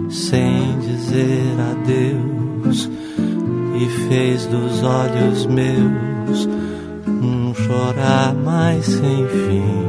[0.10, 2.27] sem dizer adeus
[2.76, 6.50] e fez dos olhos meus
[7.08, 9.88] um chorar mais sem fim.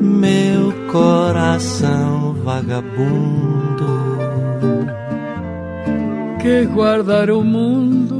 [0.00, 3.38] Meu coração vagabundo
[6.40, 8.17] que guardar o mundo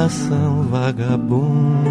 [0.00, 1.90] coração vagabundo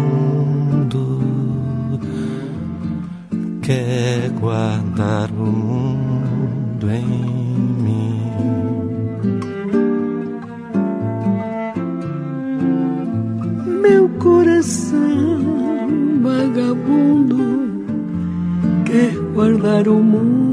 [3.62, 7.06] quer guardar o mundo em
[7.84, 8.20] mim.
[13.80, 14.98] Meu coração
[16.20, 17.38] vagabundo
[18.86, 20.49] quer guardar o mundo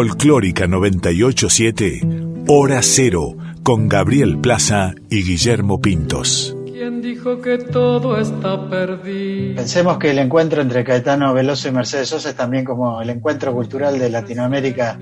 [0.00, 2.00] Folclórica 987,
[2.48, 6.56] Hora Cero, con Gabriel Plaza y Guillermo Pintos.
[6.64, 9.56] ¿Quién dijo que todo está perdido?
[9.56, 13.52] Pensemos que el encuentro entre Caetano Veloso y Mercedes Sosa es también como el encuentro
[13.52, 14.98] cultural de Latinoamérica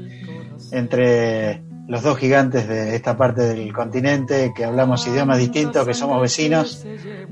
[0.73, 6.21] entre los dos gigantes de esta parte del continente, que hablamos idiomas distintos, que somos
[6.21, 6.85] vecinos,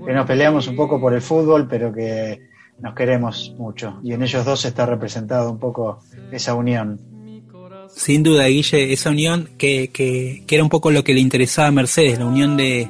[0.07, 2.43] que nos peleamos un poco por el fútbol, pero que
[2.79, 3.99] nos queremos mucho.
[4.05, 5.99] Y en ellos dos está representado un poco
[6.31, 7.16] esa unión.
[7.97, 11.69] Sin duda, Guille, esa unión que, que, que era un poco lo que le interesaba
[11.69, 12.89] a Mercedes, la unión de...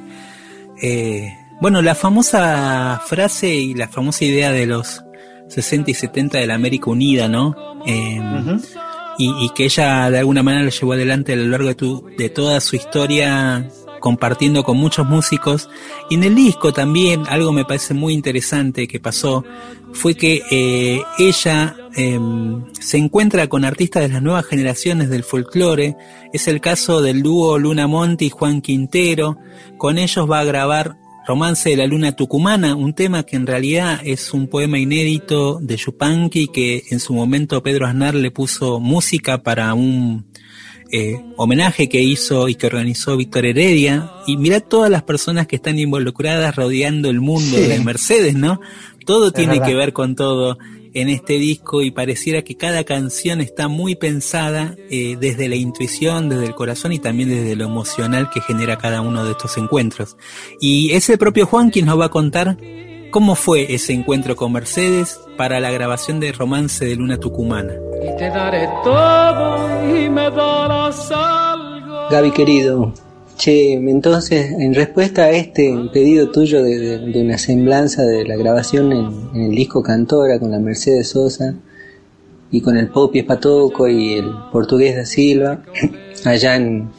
[0.81, 5.01] eh, bueno, la famosa frase y la famosa idea de los
[5.49, 7.55] 60 y 70 de la América Unida, ¿no?
[7.85, 8.21] Eh,
[9.17, 12.05] y, y que ella de alguna manera lo llevó adelante a lo largo de, tu-
[12.17, 13.67] de toda su historia
[13.99, 15.69] compartiendo con muchos músicos
[16.11, 19.43] y en el disco también algo me parece muy interesante que pasó
[19.93, 22.19] fue que eh, ella eh,
[22.79, 25.97] se encuentra con artistas de las nuevas generaciones del folclore
[26.31, 29.37] es el caso del dúo Luna Monti y Juan Quintero
[29.77, 30.95] con ellos va a grabar
[31.27, 35.75] Romance de la Luna Tucumana, un tema que en realidad es un poema inédito de
[35.75, 40.25] Yupanqui que en su momento Pedro Aznar le puso música para un
[40.89, 44.09] eh, homenaje que hizo y que organizó Víctor Heredia.
[44.25, 47.63] Y mirá todas las personas que están involucradas rodeando el mundo Sí.
[47.63, 48.61] de Mercedes, ¿no?
[49.05, 49.67] Todo Es tiene verdad.
[49.67, 50.57] que ver con todo
[50.93, 56.29] en este disco y pareciera que cada canción está muy pensada eh, desde la intuición,
[56.29, 60.17] desde el corazón y también desde lo emocional que genera cada uno de estos encuentros.
[60.59, 62.57] Y es el propio Juan quien nos va a contar
[63.11, 67.73] cómo fue ese encuentro con Mercedes para la grabación de Romance de Luna Tucumana.
[68.01, 72.09] Y te daré todo y me darás algo.
[72.09, 72.93] Gaby querido,
[73.37, 79.41] che, entonces en respuesta a este pedido tuyo de, una semblanza de la grabación en,
[79.41, 81.53] el disco Cantora con la Mercedes Sosa
[82.51, 85.63] y con el Popi Espatoco y el portugués da Silva,
[86.25, 86.89] allá en,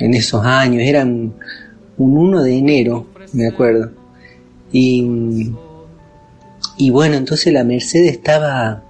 [0.00, 1.34] en esos años, era un,
[1.98, 3.90] un 1 de enero, me acuerdo.
[4.72, 5.52] Y,
[6.78, 8.84] y bueno, entonces la Mercedes estaba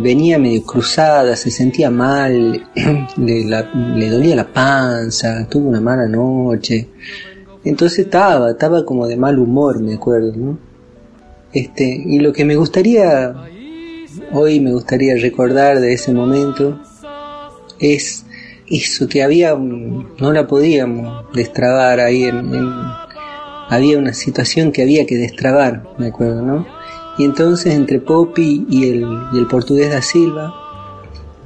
[0.00, 2.66] venía medio cruzada, se sentía mal,
[3.16, 6.88] le, la- dolía la panza, tuvo una mala noche.
[7.64, 10.58] Entonces estaba, estaba como de mal humor, me acuerdo, ¿no?
[11.52, 13.34] Este, y lo que me gustaría,
[14.32, 16.80] hoy me gustaría recordar de ese momento,
[17.78, 18.24] es
[18.68, 22.52] eso que había, no la podíamos destrabar ahí en-
[23.68, 26.66] había una situación que había que destrabar, me acuerdo, ¿no?
[27.20, 30.54] Y entonces entre Poppy y el, portugués da Silva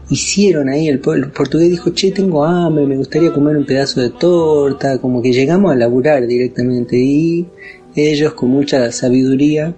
[0.09, 4.11] hicieron ahí, el, el portugués dijo, che, tengo hambre, me gustaría comer un pedazo de
[4.11, 7.49] torta, como que llegamos a laburar directamente y
[7.97, 9.75] ellos con mucha sabiduría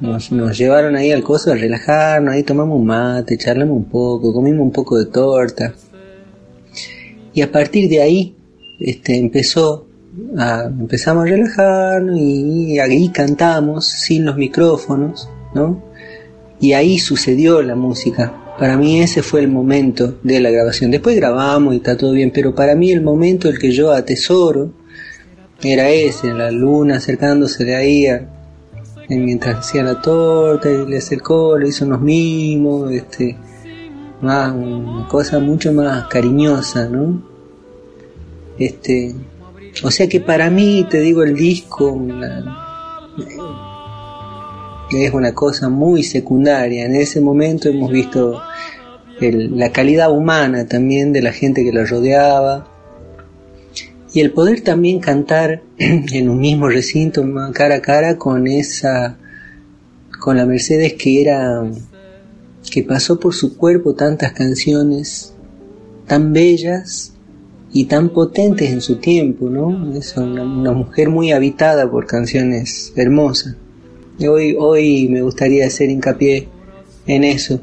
[0.00, 4.34] nos, nos llevaron ahí al coso a relajarnos, ahí tomamos un mate, charlamos un poco,
[4.34, 5.72] comimos un poco de torta.
[7.32, 8.36] Y a partir de ahí
[8.78, 9.86] este, empezó
[10.78, 15.82] empezamos a relajarnos y ahí cantamos sin los micrófonos, ¿no?
[16.60, 18.54] Y ahí sucedió la música.
[18.58, 20.90] Para mí ese fue el momento de la grabación.
[20.90, 24.72] Después grabamos y está todo bien, pero para mí el momento el que yo atesoro
[25.62, 28.06] era ese, la luna acercándose de ahí
[29.08, 33.36] mientras hacía la torta y le acercó, le hizo unos mimos, este,
[34.20, 37.22] más, una cosa mucho más cariñosa, ¿no?
[38.58, 39.14] Este,
[39.82, 42.44] o sea que para mí, te digo, el disco la-
[44.90, 46.84] es una cosa muy secundaria.
[46.84, 48.40] En ese momento hemos visto
[49.20, 52.66] la calidad humana también de la gente que la rodeaba
[54.12, 59.18] y el poder también cantar en un mismo recinto cara a cara con esa
[60.18, 61.62] con la Mercedes que era
[62.70, 65.34] que pasó por su cuerpo tantas canciones
[66.06, 67.12] tan bellas
[67.72, 69.94] y tan potentes en su tiempo, ¿no?
[69.94, 73.56] Es una, mujer muy habitada por canciones hermosas.
[74.18, 76.48] Y hoy, hoy me gustaría hacer hincapié
[77.06, 77.60] en eso,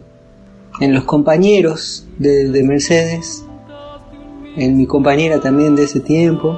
[0.80, 3.44] en los compañeros de, de Mercedes,
[4.56, 6.58] en mi compañera también de ese tiempo,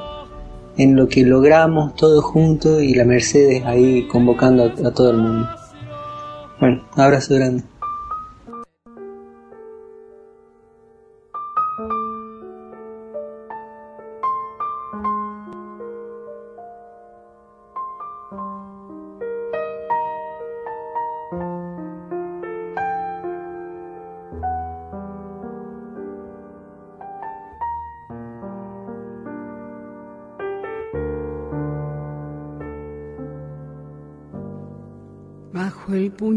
[0.76, 5.18] en lo que logramos todos juntos y la Mercedes ahí convocando a, a todo el
[5.18, 5.46] mundo.
[6.60, 7.69] Bueno, abrazo grande.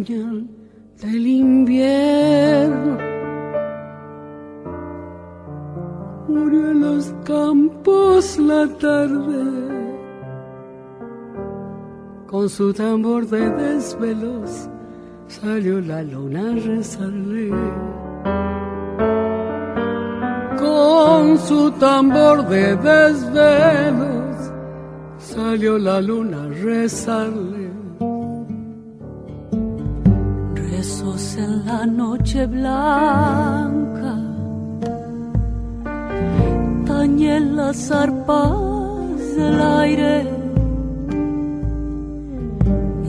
[0.04, 2.98] Del invierno.
[6.28, 9.44] Murió en los campos la tarde,
[12.28, 14.70] con su tambor de desvelos
[15.28, 17.50] salió la luna a rezarle.
[20.60, 24.52] Con su tambor de desvelos
[25.18, 27.63] salió la luna a rezarle.
[30.84, 34.16] besos en la noche blanca,
[36.86, 40.28] tañen las arpas del aire,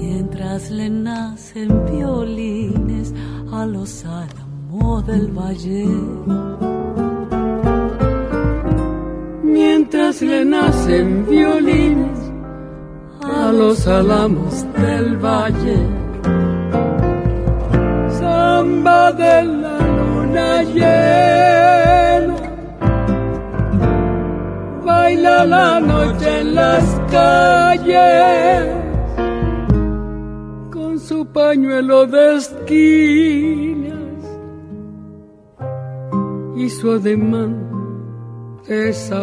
[0.00, 3.12] mientras le nacen violines
[3.52, 5.86] a los álamos del valle.
[9.42, 12.18] Mientras le nacen violines
[13.20, 16.03] a los álamos del valle.
[18.64, 22.36] Samba de la luna llena,
[24.86, 28.64] baila la noche en las calles
[30.72, 34.20] con su pañuelo de esquinas
[36.56, 37.52] y su ademán
[38.66, 39.14] de Se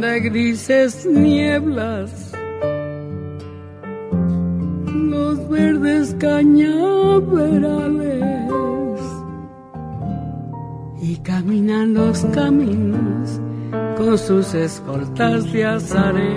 [0.00, 2.32] de grises nieblas
[4.86, 8.22] los verdes cañaverales
[11.00, 13.40] y caminan los caminos
[13.96, 16.36] con sus escoltas de azaré.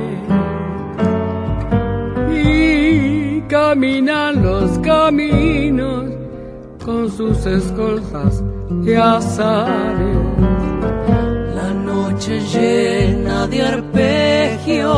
[2.34, 6.06] Y caminan los caminos
[6.84, 8.43] con sus escoltas
[8.84, 10.74] de azaré.
[12.28, 14.89] Llena de arpegios,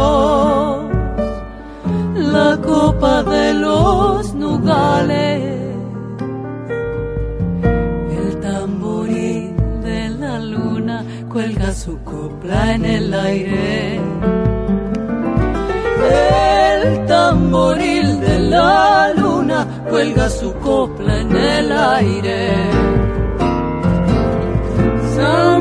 [2.15, 5.57] la copa de los nugales
[8.17, 9.53] el tamboril
[9.84, 13.99] de la luna cuelga su copla en el aire.
[16.80, 23.07] El tamboril de la luna cuelga su copla en el aire.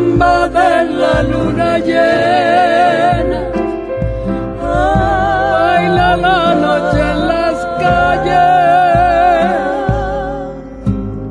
[0.06, 3.40] Samba de la luna llena,
[4.62, 9.50] baila la noche en las calles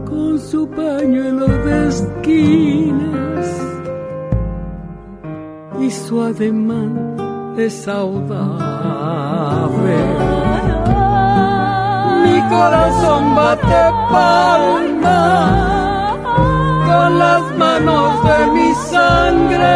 [0.10, 3.48] con su pañuelo de esquinas
[5.80, 6.94] y su ademán
[7.56, 8.40] de saudade.
[12.26, 15.85] Mi corazón bate palma
[16.96, 19.76] con las manos de mi sangre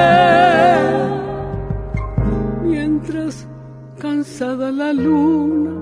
[2.63, 3.47] mientras
[3.99, 5.75] cansada la luna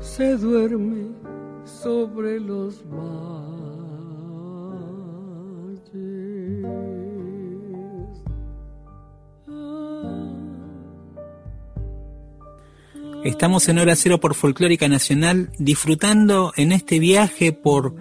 [0.00, 1.06] se duerme
[1.64, 3.12] sobre los valles.
[13.24, 17.94] Estamos en Hora Cero por Folclórica Nacional, disfrutando en este viaje por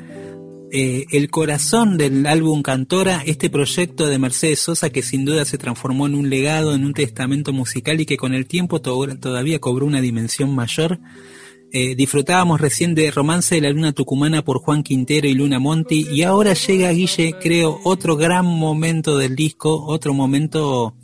[0.72, 5.58] eh, el corazón del álbum Cantora, este proyecto de Mercedes Sosa que sin duda se
[5.58, 9.60] transformó en un legado, en un testamento musical y que con el tiempo to- todavía
[9.60, 11.00] cobró una dimensión mayor.
[11.74, 16.08] Eh, disfrutábamos recién de Romance de la Luna Tucumana por Juan Quintero y Luna Monti
[16.12, 20.96] y ahora llega Guille, creo, otro gran momento del disco, otro momento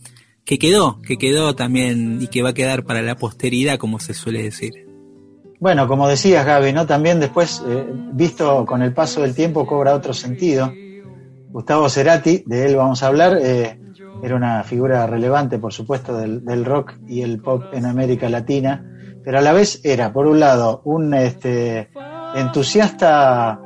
[0.44, 4.14] que quedó, que quedó también y que va a quedar para la posteridad, como se
[4.14, 4.87] suele decir.
[5.60, 6.86] Bueno, como decías Gaby, ¿no?
[6.86, 10.72] También después, eh, visto con el paso del tiempo, cobra otro sentido.
[11.50, 13.80] Gustavo Cerati, de él vamos a hablar, eh,
[14.22, 18.86] era una figura relevante, por supuesto, del, rock y el pop en América Latina,
[19.24, 21.90] pero a la vez era, por un lado, un este,
[22.36, 23.60] entusiasta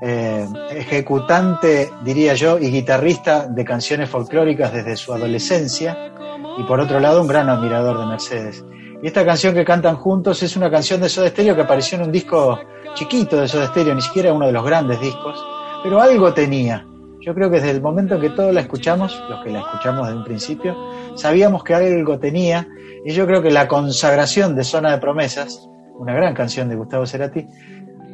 [0.00, 6.12] eh, ejecutante, diría yo, y guitarrista de canciones folclóricas desde su adolescencia,
[6.56, 8.64] y por otro lado, un gran admirador de Mercedes.
[9.02, 12.04] Y esta canción que cantan juntos es una canción de Soda Stereo que apareció en
[12.04, 12.60] un disco
[12.94, 15.44] chiquito de Soda Stereo, ni siquiera uno de los grandes discos,
[15.82, 16.86] pero algo tenía.
[17.20, 20.18] Yo creo que desde el momento que todos la escuchamos, los que la escuchamos desde
[20.18, 20.76] un principio,
[21.16, 22.68] sabíamos que algo tenía,
[23.04, 27.04] y yo creo que la consagración de Zona de Promesas, una gran canción de Gustavo
[27.04, 27.48] Cerati,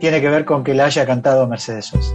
[0.01, 2.14] tiene que ver con que la haya cantado Mercedes Sosa.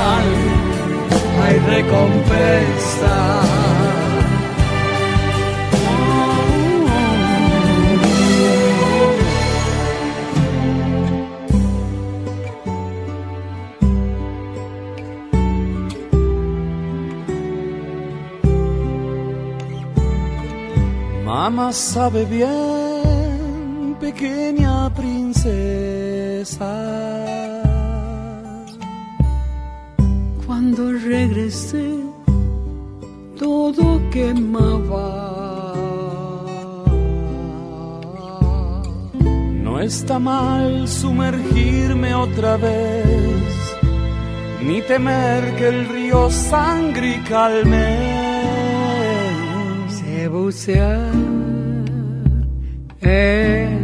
[0.00, 0.24] Final
[1.42, 3.16] hay recompensa.
[21.24, 26.70] Mamá sabe bien, pequeña princesa.
[31.10, 31.88] Regresé,
[33.38, 35.08] todo quemaba.
[39.64, 43.52] No está mal sumergirme otra vez,
[44.66, 47.88] ni temer que el río sangre y calme.
[49.96, 51.12] Se bucear
[53.00, 53.79] en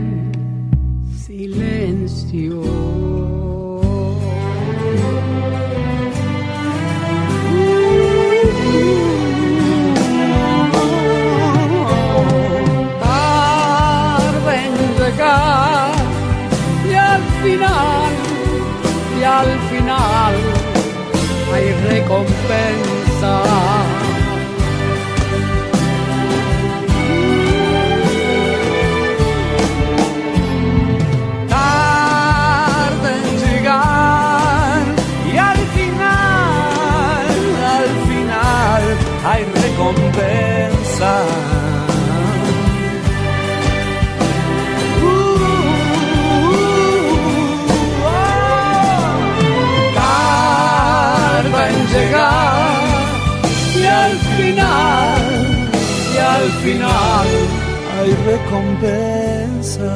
[58.27, 59.95] recompensa.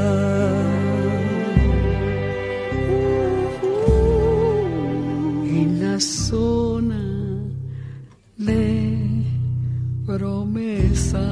[5.61, 7.03] en la zona
[8.37, 9.25] de
[10.07, 11.27] promesa.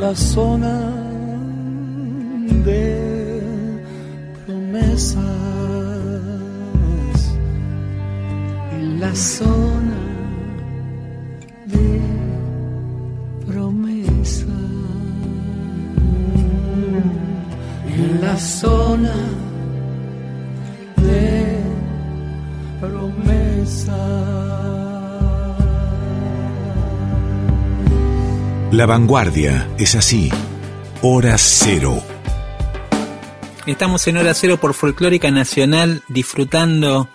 [0.00, 0.89] la zona
[28.80, 30.30] La vanguardia es así.
[31.02, 32.02] Hora cero.
[33.66, 37.10] Estamos en hora cero por Folclórica Nacional disfrutando,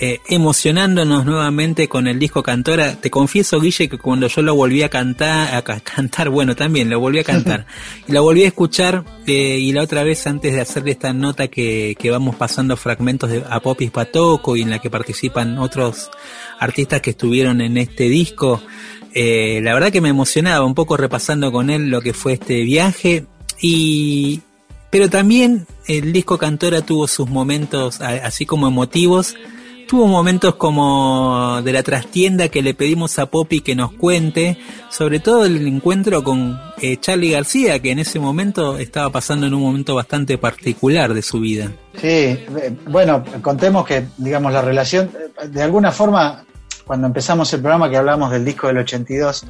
[0.00, 2.96] eh, emocionándonos nuevamente con el disco Cantora.
[2.98, 6.88] Te confieso, Guille, que cuando yo lo volví a cantar, a ca- cantar, bueno, también
[6.88, 7.66] lo volví a cantar,
[8.08, 11.48] y lo volví a escuchar, eh, y la otra vez antes de hacerle esta nota
[11.48, 16.10] que, que vamos pasando fragmentos de a Popis Patoco y en la que participan otros
[16.58, 18.62] artistas que estuvieron en este disco,
[19.18, 22.60] eh, la verdad que me emocionaba un poco repasando con él lo que fue este
[22.60, 23.24] viaje
[23.62, 24.42] y
[24.90, 29.34] pero también el disco Cantora tuvo sus momentos así como emotivos
[29.88, 34.58] tuvo momentos como de la trastienda que le pedimos a Poppy que nos cuente
[34.90, 39.54] sobre todo el encuentro con eh, Charlie García que en ese momento estaba pasando en
[39.54, 41.72] un momento bastante particular de su vida.
[41.94, 45.10] Sí, eh, bueno, contemos que, digamos, la relación,
[45.48, 46.44] de alguna forma,
[46.86, 49.44] cuando empezamos el programa que hablamos del disco del 82,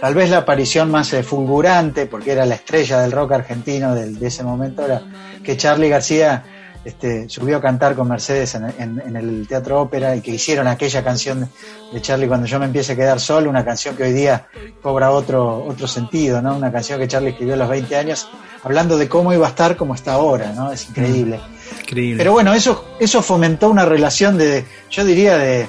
[0.00, 4.18] tal vez la aparición más eh, fulgurante, porque era la estrella del rock argentino del-
[4.18, 5.02] de ese momento, era
[5.42, 6.44] que Charlie García
[6.84, 10.66] este, subió a cantar con Mercedes en, en- en el Teatro Ópera y que hicieron
[10.68, 11.50] aquella canción
[11.92, 14.46] de Charlie cuando yo me empiece a quedar solo, una canción que hoy día
[14.80, 16.56] cobra otro, otro sentido, ¿no?
[16.56, 18.28] Una canción que Charlie escribió a los 20 años,
[18.62, 20.70] hablando de cómo iba a estar como está ahora, ¿no?
[20.72, 21.40] Es increíble.
[21.80, 25.68] increíble Pero bueno, eso, eso fomentó una relación de, yo diría, de,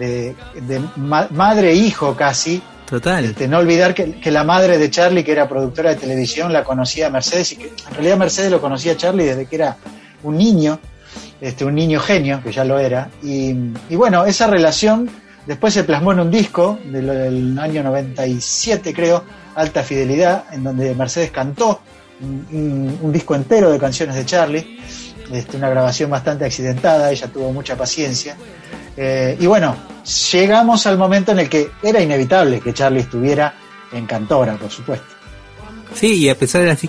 [0.00, 2.60] de, de ma- madre-hijo casi.
[2.88, 6.52] total Este, no olvidar que, que la madre de Charlie, que era productora de televisión,
[6.52, 9.54] la conocía a Mercedes y que en realidad Mercedes lo conocía a Charlie desde que
[9.56, 9.76] era
[10.24, 10.80] un niño,
[11.40, 13.08] este, un niño genio, que ya lo era.
[13.22, 13.54] Y,
[13.88, 15.08] y bueno, esa relación
[15.46, 19.22] después se plasmó en un disco del, del año 97, creo,
[19.54, 21.80] Alta Fidelidad, en donde Mercedes cantó
[22.20, 24.78] un, un- un disco entero de canciones de Charlie,
[25.32, 28.36] este, una grabación bastante accidentada, ella tuvo mucha paciencia.
[29.02, 29.74] Eh, y bueno,
[30.30, 33.54] llegamos al momento en el que era inevitable que Charlie estuviera
[33.92, 35.06] en Cantora, por supuesto.
[35.94, 36.80] Sí, y a pesar de las,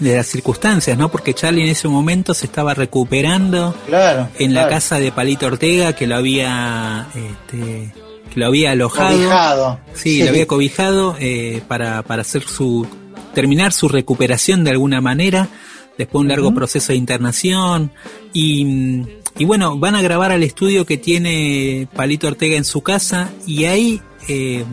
[0.00, 1.08] de las circunstancias, ¿no?
[1.08, 4.28] Porque Charlie en ese momento se estaba recuperando Claro.
[4.40, 7.94] en la casa de Palito Ortega que lo había este,
[8.32, 9.16] que lo había alojado.
[9.16, 9.80] Cobijado.
[9.94, 10.22] Sí, Sí.
[10.24, 12.86] lo había cobijado eh, para, para hacer su
[13.34, 15.48] terminar su recuperación de alguna manera
[15.96, 17.92] después de un largo proceso de internación
[18.32, 19.06] y, mm,
[19.38, 23.64] y bueno van a grabar al estudio que tiene Palito Ortega en su casa y
[23.64, 24.64] ahí eh,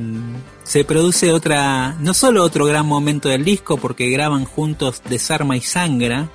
[0.64, 5.62] se produce otra no solo otro gran momento del disco porque graban juntos Desarma y
[5.62, 6.30] Sangra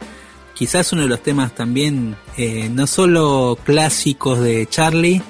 [0.55, 5.22] quizás uno de los temas también eh, no solo clásicos de Charlie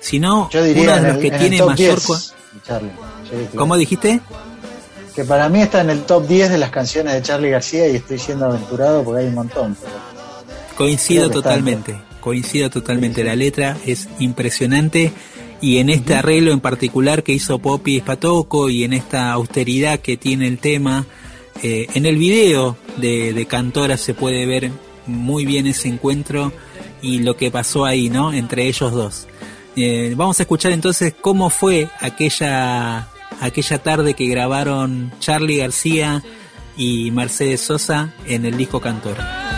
[0.00, 2.18] sino uno de los el- que tiene mayor 10, co-
[2.66, 2.90] Charlie.
[3.30, 3.56] Sí, sí.
[3.56, 4.20] ¿Cómo dijiste?
[5.14, 7.96] Que para mí está en el top 10 de las canciones de Charlie García y
[7.96, 9.76] estoy siendo aventurado porque hay un montón.
[9.80, 13.24] pero- Coincido totalmente, coincido totalmente.
[13.24, 15.12] La letra es impresionante
[15.60, 20.16] y en este arreglo en particular que hizo Poppy Spatoco y en esta austeridad que
[20.16, 21.06] tiene el tema,
[21.62, 24.70] eh, en el video de, de Cantora se puede ver
[25.06, 26.52] muy bien ese encuentro
[27.02, 28.32] y lo que pasó ahí, ¿no?
[28.32, 29.26] Entre ellos dos.
[29.76, 33.08] Eh, vamos a escuchar entonces cómo fue aquella
[33.40, 36.22] aquella tarde que grabaron Charlie García
[36.76, 39.57] y Mercedes Sosa en el disco Cantora.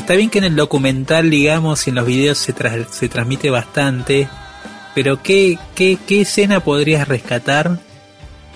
[0.00, 2.54] Está bien que en el documental, digamos, y en los videos se,
[2.90, 4.28] se transmite bastante,
[4.94, 7.78] pero ¿qué, qué, qué escena podrías rescatar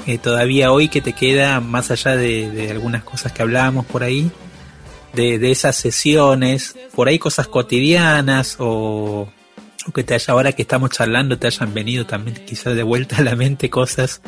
[0.07, 4.03] eh, todavía hoy que te queda, más allá de, de algunas cosas que hablábamos por
[4.03, 4.33] ahí,
[5.13, 9.29] de, de esas sesiones, por ahí cosas cotidianas o,
[9.87, 13.19] o que te haya, ahora que estamos charlando, te hayan venido también quizás de vuelta
[13.19, 14.23] a la mente cosas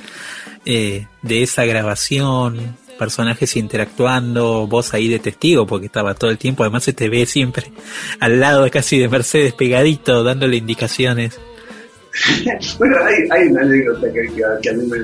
[0.67, 6.63] eh, de esa grabación, personajes interactuando, vos ahí de testigo, porque estaba todo el tiempo,
[6.63, 7.73] además se te ve siempre
[8.21, 11.39] al lado casi de Mercedes pegadito, dándole indicaciones.
[12.79, 14.33] Bueno, hay, hay una anécdota que,
[14.63, 14.99] que, a mí me,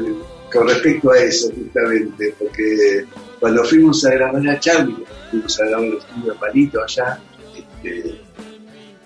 [0.51, 3.05] con respecto a eso, justamente, porque
[3.39, 4.97] cuando fuimos a grabar a Charlie,
[5.31, 7.19] fuimos a grabar el estudio de Palito allá,
[7.55, 8.21] este,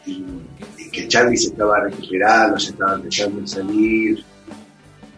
[0.07, 0.25] y,
[0.79, 4.25] y que Charlie se estaba recuperando, se estaba empezando a salir,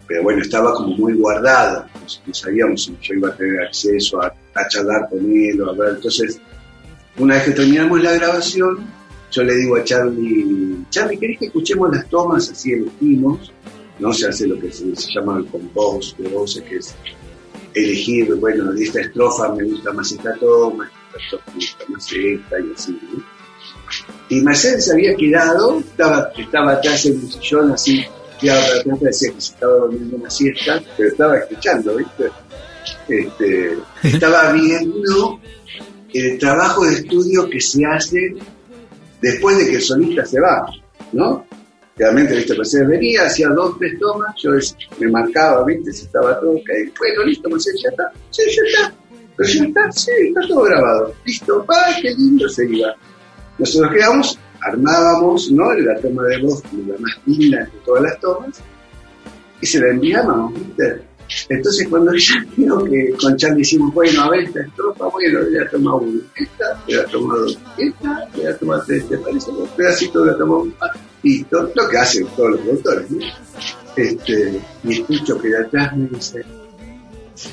[0.09, 1.85] pero bueno, estaba como muy guardado,
[2.17, 4.33] no, no sabíamos si yo iba a tener acceso a,
[4.69, 6.39] charlar con él o a ver, entonces,
[7.17, 8.85] una vez que terminamos la grabación,
[9.31, 13.51] yo le digo a Charlie, Charlie, ¿querés que escuchemos las tomas así elegimos?
[13.99, 16.95] No se hace lo que se, se llama el compose de que es
[17.73, 22.13] elegir, bueno, de esta estrofa me gusta más esta toma, esta estrofa me gusta más
[22.13, 22.99] esta y así.
[24.29, 28.05] Y Mercedes se había quedado, estaba, estaba atrás en un sillón así,
[28.47, 32.29] para atrás, parecía que se estaba durmiendo una siesta, pero estaba escuchando, ¿viste?
[33.07, 35.39] Este, estaba viendo
[36.13, 38.35] el trabajo de estudio que se hace
[39.21, 40.65] después de que el solista se va,
[41.13, 41.45] ¿no?
[41.97, 44.51] Realmente, viste, Mercedes venía, hacía dos, tres tomas, yo
[44.99, 48.95] me marcaba, viste, si estaba todo ok, bueno, listo, Mercedes, ya está, sí, ya está,
[49.35, 52.95] pero ya está, sí, está todo grabado, listo, ¡ay, qué lindo se iba!
[53.57, 55.73] Nosotros quedamos, armábamos, ¿no?
[55.73, 58.61] La toma de voz, la más linda de todas las tomas,
[59.61, 61.01] y se la enviábamos, ¿viste?
[61.49, 65.61] Entonces cuando ya vio que con Charlie hicimos, bueno, a ver esta estrofa, bueno, le
[65.61, 67.45] ha tomado una, esta, le ha tomado
[67.77, 69.51] esta, le ha tomado tres, ¿te parece?
[69.51, 70.91] Un pedacito le ha tomado un ah,
[71.23, 73.25] listo, lo que hacen todos los productores, ¿no?
[73.95, 76.43] Este, y escucho que de atrás me dice,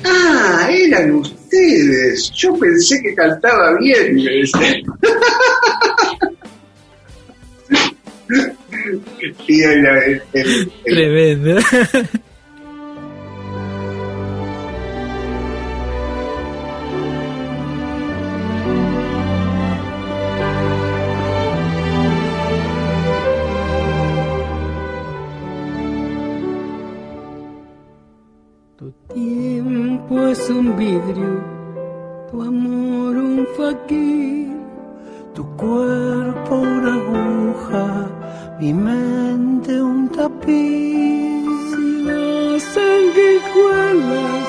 [0.05, 4.83] ah, eran ustedes, yo pensé que cantaba bien, me dice.
[9.47, 11.59] era el, el- el- Tremendo.
[29.13, 31.43] tiempo es un vidrio,
[32.31, 34.49] tu amor un faquir,
[35.33, 38.09] tu cuerpo una aguja,
[38.59, 41.45] mi mente un tapiz.
[41.71, 44.47] Si las sanguijuelas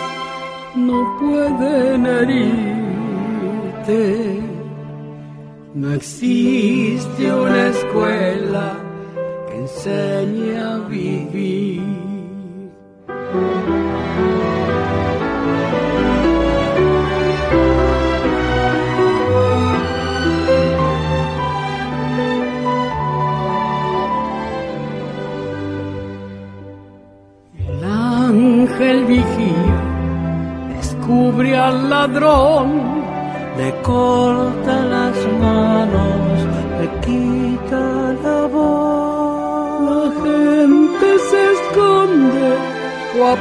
[0.76, 3.20] no pueden herirte,
[5.74, 8.78] no existe una escuela
[9.46, 11.98] que enseñe a vivir.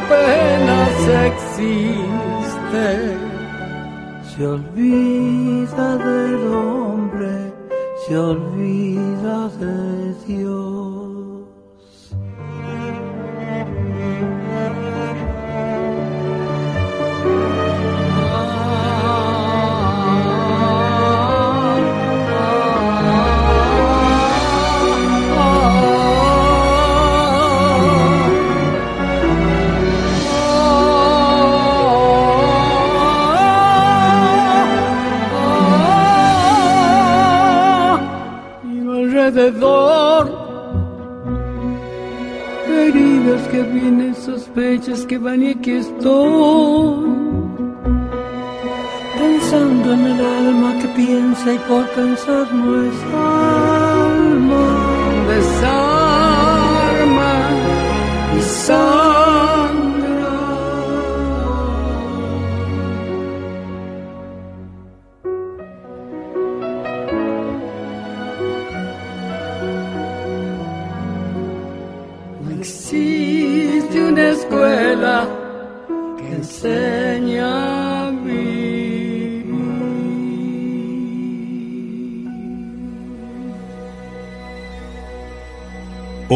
[0.07, 0.95] Apenas
[1.31, 2.87] existe.
[4.35, 7.53] Se olvida del hombre,
[8.05, 8.86] se olvida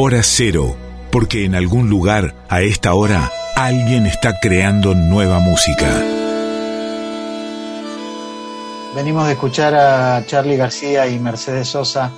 [0.04, 0.76] Hora cero,
[1.12, 5.94] porque en algún lugar, a esta hora, alguien está creando nueva música.
[8.96, 12.10] Venimos de escuchar a Charlie García y Mercedes Sosa,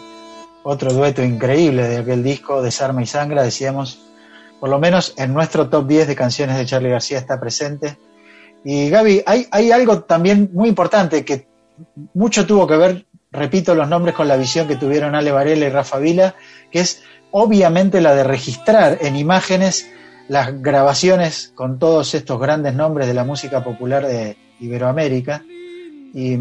[0.64, 4.00] otro dueto increíble de aquel disco, Desarma y Sangra, decíamos,
[4.62, 7.98] por lo menos en nuestro top 10 de canciones de Charlie García está presente.
[8.64, 11.48] Y Gaby, hay, hay algo también muy importante que
[12.14, 15.70] mucho tuvo que ver, repito los nombres, con la visión que tuvieron Ale Varela y
[15.70, 16.36] Rafa Vila,
[16.72, 19.90] que es obviamente la de registrar en imágenes
[20.30, 25.44] las grabaciones con todos estos grandes nombres de la música popular de Iberoamérica.
[26.16, 26.38] Y,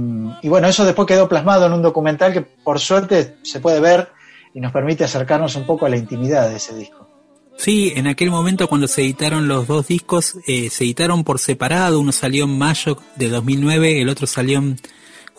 [0.49, 4.11] bueno, eso después quedó plasmado en un documental que por suerte se puede ver
[4.55, 7.09] y nos permite acercarnos un poco a la intimidad de ese disco.
[7.57, 12.01] Sí, en aquel momento cuando se editaron los dos discos, eh, se editaron por separado,
[12.01, 14.78] uno salió en mayo de 2009, el otro salió en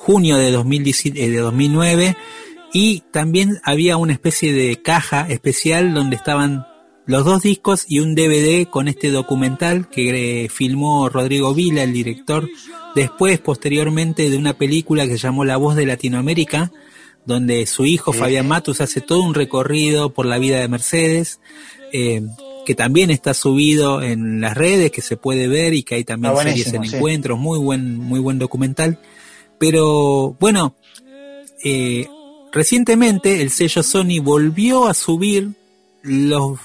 [0.04, 2.18] junio de, 2010 eh, de 2009,
[2.74, 6.66] y también había una especie de caja especial donde estaban
[7.06, 11.94] los dos discos y un DVD con este documental que eh, filmó Rodrigo Vila, el
[11.94, 12.50] director,
[12.96, 16.72] después, posteriormente, de una película que se llamó La Voz de Latinoamérica,
[17.26, 18.12] donde su hijo.
[18.14, 21.40] Fabián Matus hace todo un recorrido por la vida de Mercedes,
[21.92, 22.22] eh,
[22.66, 26.36] que también está subido en las redes, que se puede ver y que hay también
[26.38, 26.96] series en sí.
[26.96, 29.00] encuentros, muy buen, muy buen documental.
[29.60, 30.76] Pero bueno,
[31.64, 32.08] eh,
[32.52, 35.52] recientemente el sello Sony volvió a subir
[36.02, 36.60] los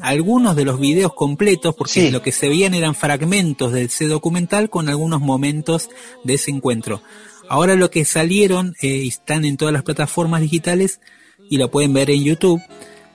[0.00, 2.10] algunos de los videos completos porque Sí.
[2.10, 5.90] lo que se veían eran fragmentos de ese documental con algunos momentos
[6.24, 7.00] de ese encuentro.
[7.48, 11.00] Ahora lo que salieron eh, y están en todas las plataformas digitales
[11.48, 12.60] y lo pueden ver en YouTube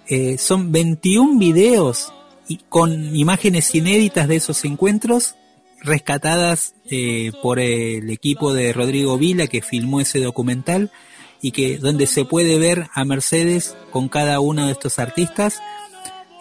[0.08, 2.12] eh, son 21 videos
[2.48, 5.36] y con imágenes inéditas de esos encuentros
[5.82, 10.92] rescatadas eh, por el equipo de Rodrigo Vila que filmó ese documental
[11.42, 15.62] y que donde se puede ver a Mercedes con cada uno de estos artistas.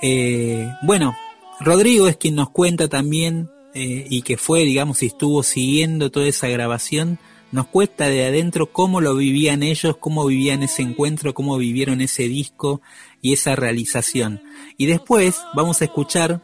[0.02, 1.16] Eh, bueno,
[1.60, 6.26] Rodrigo es quien nos cuenta también eh, y que fue, digamos, y estuvo siguiendo toda
[6.26, 7.18] esa grabación,
[7.50, 12.24] nos cuesta de adentro cómo lo vivían ellos, cómo vivían ese encuentro, cómo vivieron ese
[12.28, 12.82] disco
[13.22, 14.42] y esa realización.
[14.76, 16.42] Y después vamos a escuchar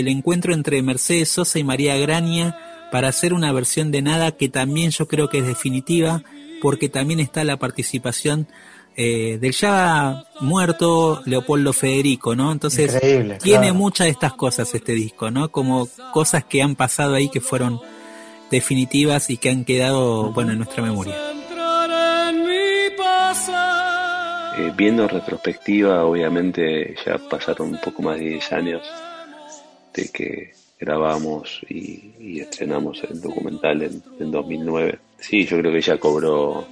[0.00, 2.56] el encuentro entre Mercedes Sosa y María Graña
[2.90, 6.22] para hacer una versión de nada que también yo creo que es definitiva,
[6.62, 8.46] porque también está la participación
[8.96, 12.52] eh, del ya muerto Leopoldo Federico, ¿no?
[12.52, 13.74] Entonces Increíble, tiene claro.
[13.74, 15.50] muchas de estas cosas este disco, ¿no?
[15.50, 17.80] Como cosas que han pasado ahí que fueron
[18.52, 21.16] definitivas y que han quedado, bueno, en nuestra memoria.
[24.56, 28.82] Eh, viendo en retrospectiva, obviamente ya pasaron un poco más de 10 años
[29.94, 34.98] de que grabamos y, estrenamos el documental en, en 2009.
[35.18, 36.66] Sí, yo creo que ya cobró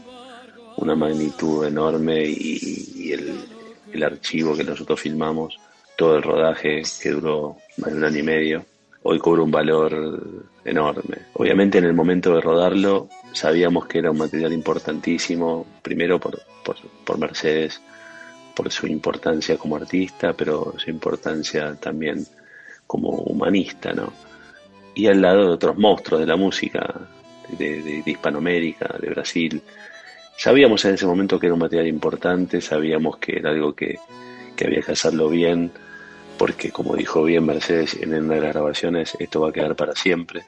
[0.76, 5.58] una magnitud enorme y, el, archivo que nosotros filmamos,
[5.96, 8.64] todo el rodaje que duró más de un año y medio,
[9.02, 11.18] hoy cobra un valor enorme.
[11.34, 17.80] Obviamente en el momento de rodarlo sabíamos que era un material importantísimo, primero por Mercedes,
[18.56, 22.26] por su importancia como artista, pero su importancia también
[22.92, 24.12] como humanista, ¿no?
[24.94, 26.94] Y al lado de otros monstruos de la música,
[27.58, 29.62] de, de- Hispanoamérica, de Brasil.
[30.36, 33.98] Sabíamos en ese momento que era un material importante, sabíamos que era algo que,
[34.54, 35.70] que había que hacerlo bien,
[36.36, 39.94] porque como dijo bien Mercedes en una de las grabaciones, esto va a quedar para
[39.96, 40.42] siempre.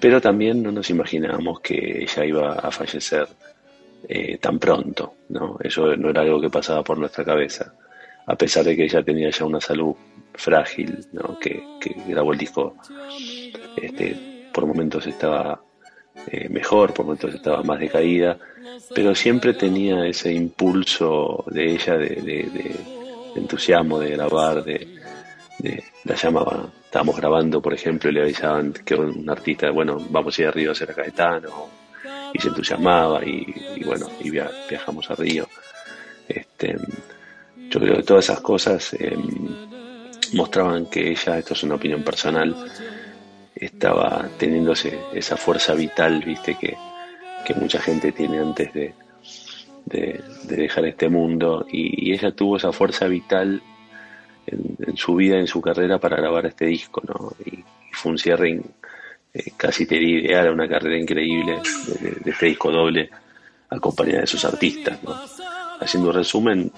[0.00, 3.28] Pero también no nos imaginábamos que ella iba a fallecer
[4.08, 5.58] eh, tan pronto, ¿no?
[5.62, 7.74] Eso no era algo que pasaba por nuestra cabeza,
[8.26, 9.94] a pesar de que ella tenía ya una salud
[10.34, 11.38] frágil, ¿no?
[11.38, 11.62] Que,
[12.06, 12.76] grabó el disco,
[13.76, 15.60] este, por momentos estaba
[16.26, 18.38] eh, mejor, por momentos estaba más decaída,
[18.94, 22.76] pero siempre tenía ese impulso de ella de,
[23.36, 25.00] entusiasmo, de grabar, de,
[26.04, 30.42] la llamaban, estábamos grabando, por ejemplo, y le avisaban que un artista, bueno, vamos a
[30.42, 31.68] ir a Río a hacer a Caetano,
[32.34, 33.46] y se entusiasmaba, y,
[33.76, 35.46] y bueno, y via- viajamos a Río.
[36.28, 36.76] Este,
[37.68, 39.16] yo creo que todas esas cosas eh,
[40.32, 42.54] mostraban que ella, esto es una opinión personal,
[43.54, 46.76] estaba teniéndose esa fuerza vital, viste, que,
[47.44, 48.94] que mucha gente tiene antes de,
[49.86, 53.62] de, de dejar este mundo, y, ella tuvo esa fuerza vital
[54.46, 57.32] en, en su vida, en su carrera para grabar este disco, ¿no?
[57.44, 58.60] Y, y fue un cierre
[59.34, 63.08] eh, casi te ideal, una carrera increíble de, de- de este disco doble,
[63.70, 65.14] acompañada de sus artistas, ¿no?
[65.80, 66.72] Haciendo un resumen,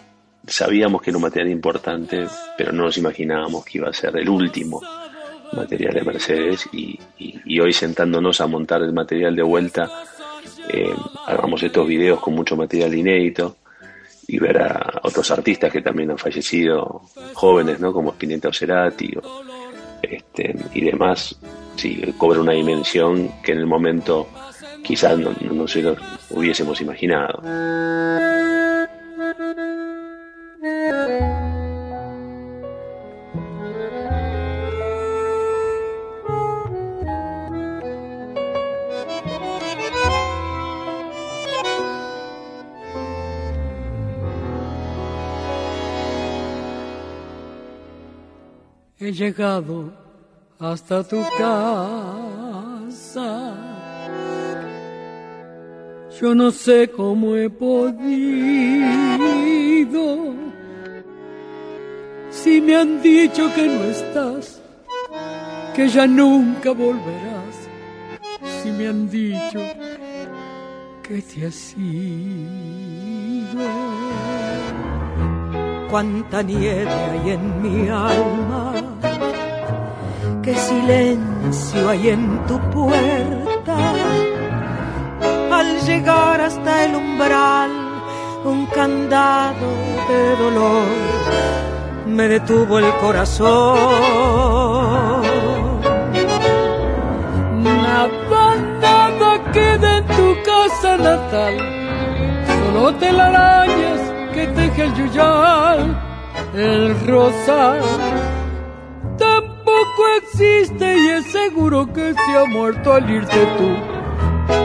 [0.46, 2.26] sabíamos que era un material importante,
[2.56, 4.80] pero no nos imaginábamos que iba a ser el último
[5.52, 6.98] material de Mercedes y,
[7.60, 9.88] hoy sentándonos a montar el material de vuelta,
[10.68, 10.94] eh,
[11.26, 13.56] hagamos estos videos con mucho material inédito
[14.26, 17.02] y ver a otros artistas que también han fallecido,
[17.34, 17.92] jóvenes, ¿no?
[17.92, 19.12] Como Spinetta o Cerati
[20.02, 21.38] este, y demás,
[21.76, 24.28] sí, cobra una dimensión que en el momento
[24.82, 25.76] quizás no, no nos
[26.30, 27.42] hubiésemos imaginado.
[30.64, 30.70] He
[49.12, 49.92] llegado
[50.58, 51.84] hasta tu casa.
[56.18, 58.14] Yo no sé cómo he podido.
[62.44, 64.60] Si me han dicho que no estás,
[65.74, 67.56] que ya nunca volverás.
[68.60, 69.60] Si me han dicho
[71.02, 73.64] que te has ido.
[75.88, 78.74] Cuánta nieve hay en mi alma,
[80.42, 83.76] qué silencio hay en tu puerta.
[85.50, 87.70] Al llegar hasta el umbral,
[88.44, 89.66] un candado
[90.10, 91.73] de dolor
[92.06, 93.78] me detuvo el corazón.
[97.62, 101.56] Nada, nada queda en tu casa natal,
[102.46, 104.00] solo telarañas
[104.32, 106.02] que teje el yuyal,
[106.54, 107.80] el rosal.
[109.18, 113.94] Tampoco existe y es seguro que se ha muerto al irte tú.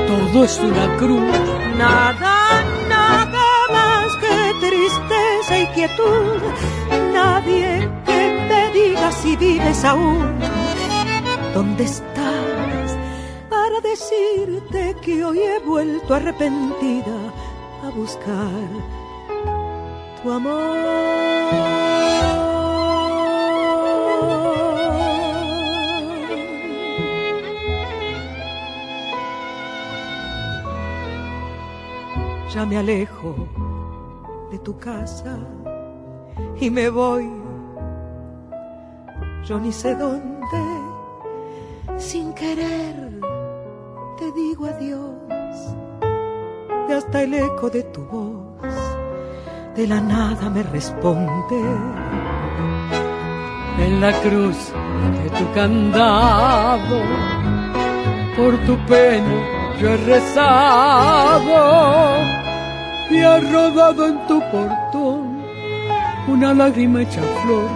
[0.08, 1.24] Todo es una cruz.
[1.78, 6.79] Nada, nada más que tristeza y quietud.
[7.20, 7.70] Nadie
[8.08, 10.40] que me diga si vives aún.
[11.54, 12.88] ¿Dónde estás?
[13.54, 17.18] Para decirte que hoy he vuelto arrepentida
[17.86, 18.68] a buscar
[20.18, 20.80] tu amor.
[32.54, 33.36] Ya me alejo
[34.52, 35.38] de tu casa
[36.60, 37.30] y me voy.
[39.46, 40.64] Yo ni sé dónde,
[41.98, 43.20] sin querer,
[44.18, 45.76] te digo adiós.
[46.88, 48.50] Y hasta el eco de tu voz
[49.76, 51.62] de la nada me responde.
[53.80, 54.74] En la cruz
[55.24, 57.00] de tu candado,
[58.36, 61.56] por tu pena yo he rezado
[63.10, 65.29] y ha rodado en tu portón
[66.30, 67.70] una lágrima hecha flor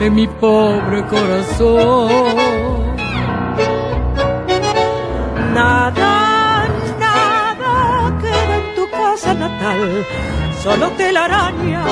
[0.00, 2.10] de mi pobre corazón.
[5.54, 6.66] Nada,
[6.98, 10.06] nada queda en tu casa natal,
[10.62, 11.90] solo telarañas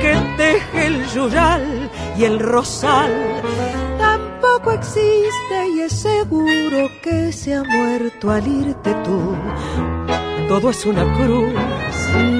[0.00, 3.12] que teje el yuyal y el rosal.
[3.98, 9.34] Tampoco existe y es seguro que se ha muerto al irte tú.
[10.48, 12.39] Todo es una cruz.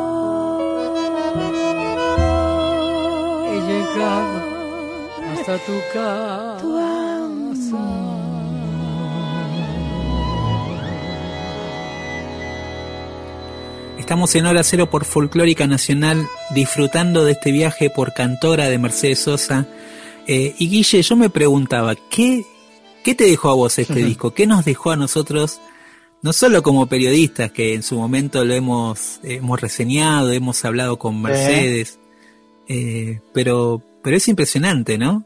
[5.51, 6.37] Hasta tu casa.
[13.97, 19.19] Estamos en Hora Cero por Folclórica Nacional, disfrutando de este viaje por Cantora de Mercedes
[19.19, 19.67] Sosa.
[20.27, 22.43] Eh, y Guille, yo me preguntaba, ¿qué,
[23.03, 24.33] ¿qué te dejó a vos este disco?
[24.33, 25.59] ¿Qué nos dejó a nosotros,
[26.21, 31.21] no solo como periodistas, que en su momento lo hemos, hemos reseñado, hemos hablado con
[31.21, 31.97] Mercedes,
[32.67, 35.25] eh, pero, pero es impresionante, ¿no?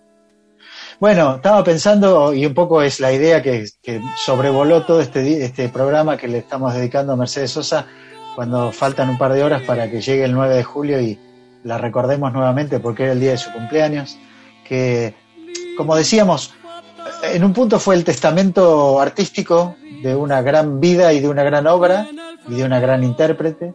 [0.99, 5.67] Bueno, estaba pensando, y un poco es la idea que, que sobrevoló todo este, este
[5.67, 7.85] programa que le estamos dedicando a Mercedes Sosa,
[8.35, 11.19] cuando faltan un par de horas para que llegue el 9 de julio y
[11.63, 14.17] la recordemos nuevamente porque era el día de su cumpleaños,
[14.67, 15.15] que,
[15.75, 16.53] como decíamos,
[17.23, 21.67] en un punto fue el testamento artístico de una gran vida y de una gran
[21.67, 22.07] obra
[22.47, 23.73] y de una gran intérprete,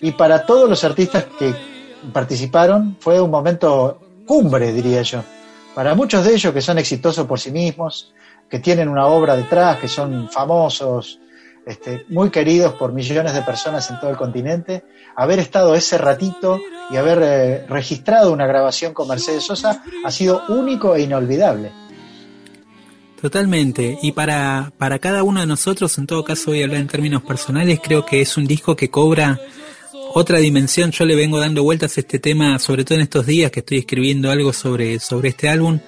[0.00, 1.54] y para todos los artistas que
[2.12, 5.22] participaron fue un momento cumbre, diría yo.
[5.74, 8.12] Para muchos de ellos que son exitosos por sí mismos,
[8.48, 11.18] que tienen una obra detrás, que son famosos,
[11.64, 14.84] este, muy queridos por millones de personas en todo el continente,
[15.16, 20.42] haber estado ese ratito y haber eh, registrado una grabación con Mercedes Sosa ha sido
[20.48, 21.72] único e inolvidable.
[23.20, 23.98] Totalmente.
[24.02, 27.22] Y para, para cada uno de nosotros, en todo caso voy a hablar en términos
[27.22, 29.38] personales, creo que es un disco que cobra
[30.14, 30.90] otra dimensión.
[30.90, 33.78] Yo le vengo dando vueltas a este tema, sobre todo en estos días que estoy
[33.78, 35.78] escribiendo algo sobre, sobre este álbum.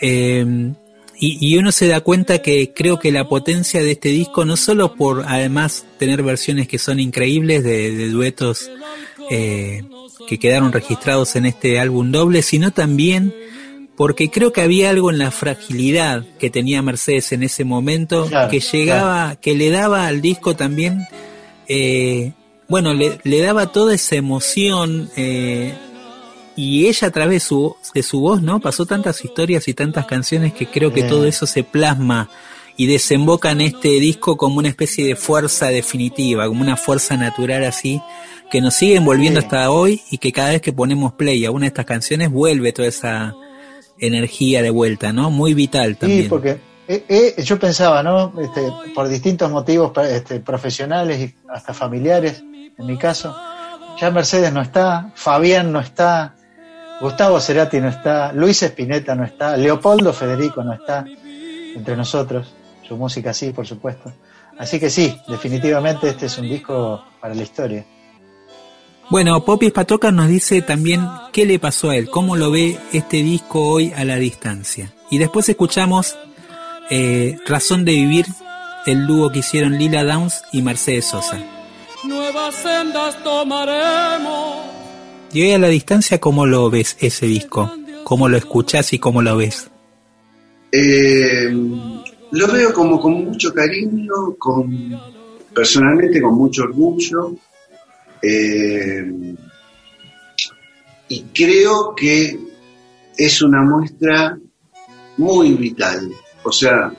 [0.00, 0.72] Eh,
[1.18, 4.56] y, y uno se da cuenta que creo que la potencia de este disco, no
[4.56, 8.70] solo por además tener versiones que son increíbles de, de duetos
[9.30, 9.82] eh,
[10.26, 13.34] que quedaron registrados en este álbum doble, sino también
[13.96, 18.50] porque creo que había algo en la fragilidad que tenía Mercedes en ese momento Claro,
[18.50, 21.06] que llegaba, que le daba al disco también,
[21.68, 22.32] eh,
[22.70, 25.74] bueno, le, le daba toda esa emoción eh,
[26.56, 28.60] y ella a través de su, de su voz, ¿no?
[28.60, 31.08] Pasó tantas historias y tantas canciones que creo que Bien.
[31.08, 32.30] todo eso se plasma
[32.76, 37.64] y desemboca en este disco como una especie de fuerza definitiva, como una fuerza natural
[37.64, 38.00] así,
[38.50, 39.46] que nos sigue envolviendo Sí.
[39.46, 42.72] hasta hoy y que cada vez que ponemos play a una de estas canciones vuelve
[42.72, 43.34] toda esa
[43.98, 45.30] energía de vuelta, ¿no?
[45.30, 46.22] Muy vital también.
[46.22, 48.32] Sí, porque eh, eh, yo pensaba, ¿no?
[48.40, 48.62] Este,
[48.94, 52.42] por distintos motivos este, profesionales y hasta familiares,
[52.80, 53.36] en mi caso,
[54.00, 56.34] ya Mercedes no está, Fabián no está,
[57.00, 61.04] Gustavo Cerati no está, Luis Espineta no está, Leopoldo Federico no está
[61.74, 62.54] entre nosotros,
[62.86, 64.12] su música sí, por supuesto.
[64.58, 67.84] Así que sí, definitivamente este es un disco para la historia.
[69.10, 73.18] Bueno, Popis Patoca nos dice también qué le pasó a él, cómo lo ve este
[73.22, 74.92] disco hoy a la distancia.
[75.10, 76.16] Y después escuchamos
[76.90, 78.26] eh, Razón de Vivir,
[78.86, 81.59] el dúo que hicieron Lila Downs y Mercedes Sosa.
[82.04, 84.56] Nuevas sendas tomaremos.
[85.32, 87.70] Y hoy a la distancia, ¿cómo lo ves ese disco?
[88.04, 89.70] ¿Cómo lo escuchás y cómo lo ves?
[90.72, 91.50] Eh,
[92.32, 94.98] lo veo como con mucho cariño, con
[95.54, 97.34] personalmente con mucho orgullo.
[98.22, 99.34] eh,
[101.08, 102.38] y creo que
[103.16, 104.38] es una muestra
[105.16, 106.10] muy vital.
[106.44, 106.92] O sea,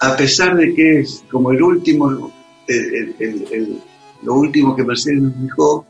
[0.00, 2.32] a pesar de que es como el último,
[2.68, 3.82] el- el- el- el-
[4.26, 5.86] lo último que Mercedes nos dejó,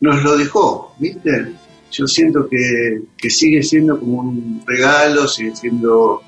[0.00, 1.52] nos lo dejó, ¿viste?
[1.92, 6.20] Yo siento que, que sigue siendo como un regalo, sigue siendo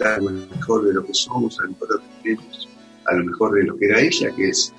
[0.00, 2.68] a lo mejor de lo que somos, a lo mejor de lo que tenemos,
[3.04, 4.72] a lo mejor de lo que era ella, que es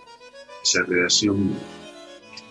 [0.64, 1.52] esa relación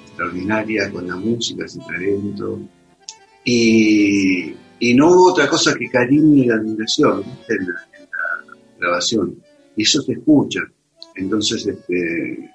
[0.07, 2.61] extraordinaria con la música, ese talento.
[3.45, 9.43] Y, y no hubo otra cosa que cariño y admiración en, en la grabación.
[9.77, 10.61] Y eso se escucha.
[11.17, 12.51] Entonces, este,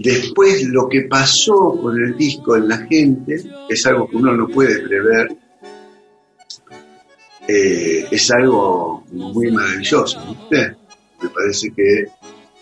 [0.00, 4.48] después lo que pasó con el disco en la gente, es algo que uno no
[4.48, 5.36] puede prever,
[7.46, 10.76] eh, es algo muy maravilloso, ¿viste?
[11.22, 12.06] Me parece que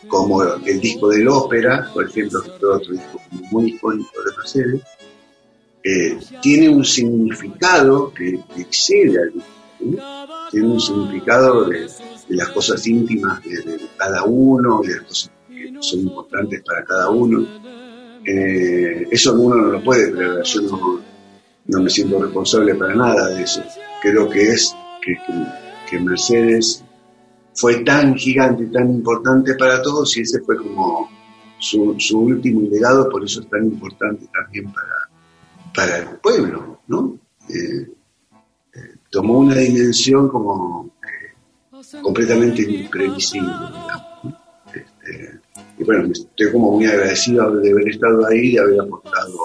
[0.09, 3.21] como el disco del ópera, por ejemplo, que fue otro disco
[3.53, 4.83] muy icónico de Mercedes,
[5.85, 10.01] eh, tiene un significado que, excede al disco,
[10.51, 15.31] tiene un significado de, de las cosas íntimas de, de cada uno, de las cosas
[15.81, 17.47] son importantes para cada uno.
[18.25, 21.01] Eh, eso uno no lo puede prever, yo no,
[21.67, 23.63] no me siento responsable para nada de eso.
[24.03, 24.75] Creo que es
[25.89, 26.85] que, Mercedes
[27.55, 31.09] fue tan gigante y tan importante para todos y ese fue como
[31.59, 35.09] su, su último legado, por eso es tan importante también para,
[35.75, 37.19] para el pueblo, ¿no?
[37.49, 37.91] Eh,
[38.75, 40.91] eh, tomó una dimensión como
[42.03, 43.53] completamente imprevisible.
[44.75, 45.38] Este,
[45.79, 49.39] y bueno, estoy como muy agradecido de haber estado ahí de haber aportado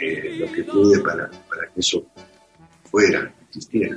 [0.00, 2.04] eh, lo que pude para, para que eso
[2.90, 3.96] fuera, existiera.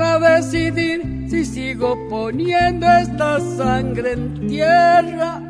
[0.00, 5.49] para decidir si sigo poniendo esta sangre en tierra.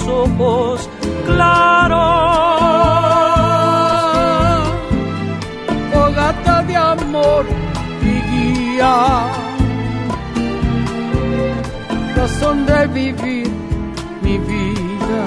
[0.00, 0.88] tus ojos
[1.26, 1.98] claros.
[5.92, 7.46] Fogata de amor
[8.02, 9.26] y guía.
[12.16, 13.50] Razón de vivir
[14.22, 15.24] mi vida.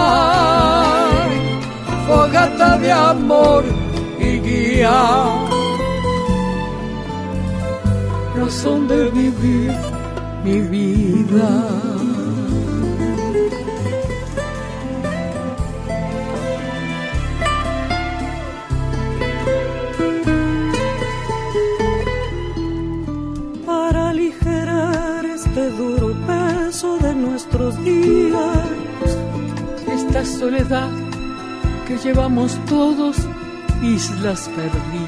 [0.00, 1.38] Ay,
[2.06, 3.64] fogata de amor
[4.18, 5.47] y guía.
[8.48, 9.76] Razón de vivir
[10.42, 11.50] mi vida.
[23.66, 28.66] para aligerar este duro peso de nuestros días.
[29.92, 30.88] esta soledad
[31.86, 33.14] que llevamos todos,
[33.82, 35.07] islas perdidas.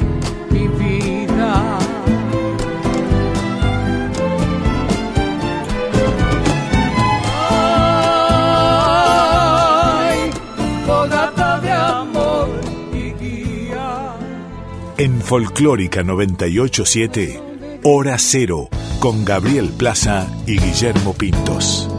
[15.01, 17.41] En Folclórica 987,
[17.81, 18.69] Hora Cero,
[18.99, 21.89] con Gabriel Plaza y Guillermo Pintos.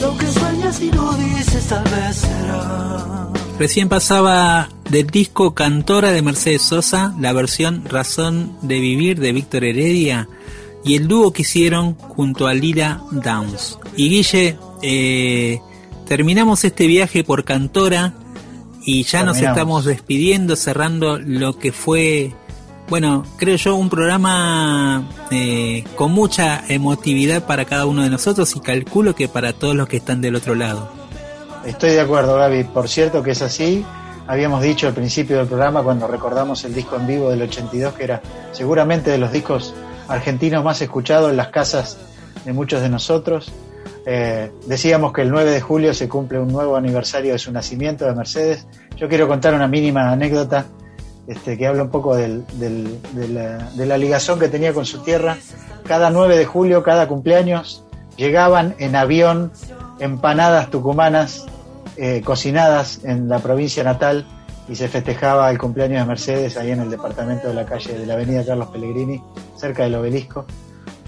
[0.00, 3.28] Lo que sueñas y no dices tal vez será.
[3.56, 9.62] Recién pasaba del disco Cantora de Mercedes Sosa la versión Razón de Vivir de Víctor
[9.62, 10.28] Heredia
[10.84, 13.78] y el dúo que hicieron junto a Lila Downs.
[13.96, 15.60] Y Guille, eh,
[16.08, 18.12] terminamos este viaje por Cantora
[18.84, 22.32] y ya nos estamos despidiendo, cerrando lo que fue,
[22.88, 28.60] bueno, creo yo, un programa eh, con mucha emotividad para cada uno de nosotros y
[28.60, 30.88] calculo que para todos los que están del otro lado.
[31.64, 32.64] Estoy de acuerdo, Gaby.
[32.64, 33.84] Por cierto que es así.
[34.26, 38.04] habíamos dicho al principio del programa cuando recordamos el disco en vivo del 82, que
[38.04, 38.22] era
[38.52, 39.74] seguramente de los discos
[40.08, 41.98] argentinos más escuchados en las casas
[42.44, 43.52] de muchos de nosotros.
[44.10, 48.06] Eh, decíamos que el 9 de julio se cumple un nuevo aniversario de su nacimiento
[48.06, 48.66] de Mercedes.
[48.96, 50.64] Yo quiero contar una mínima anécdota
[51.26, 52.42] este, que habla un poco de,
[53.12, 55.36] la, de la ligación que tenía con su tierra.
[55.86, 57.84] Cada 9 de julio, cada cumpleaños,
[58.16, 59.52] llegaban en avión
[60.00, 61.44] empanadas tucumanas
[61.98, 64.26] eh, cocinadas en la provincia natal
[64.70, 68.06] y se festejaba el cumpleaños de Mercedes ahí en el departamento de la calle de
[68.06, 69.22] la avenida Carlos Pellegrini,
[69.54, 70.46] cerca del obelisco.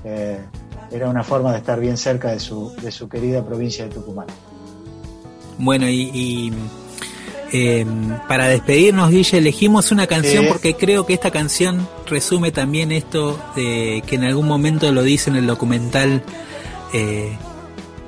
[0.05, 0.39] Eh,
[0.90, 4.26] era una forma de estar bien cerca de su, de su querida provincia de Tucumán.
[5.58, 6.52] Bueno, y, y,
[7.52, 7.84] eh,
[8.28, 10.48] para despedirnos, Guille, elegimos una canción Sí.
[10.48, 15.30] porque creo que esta canción resume también esto de que en algún momento lo dice
[15.30, 16.22] en el documental
[16.92, 17.36] eh,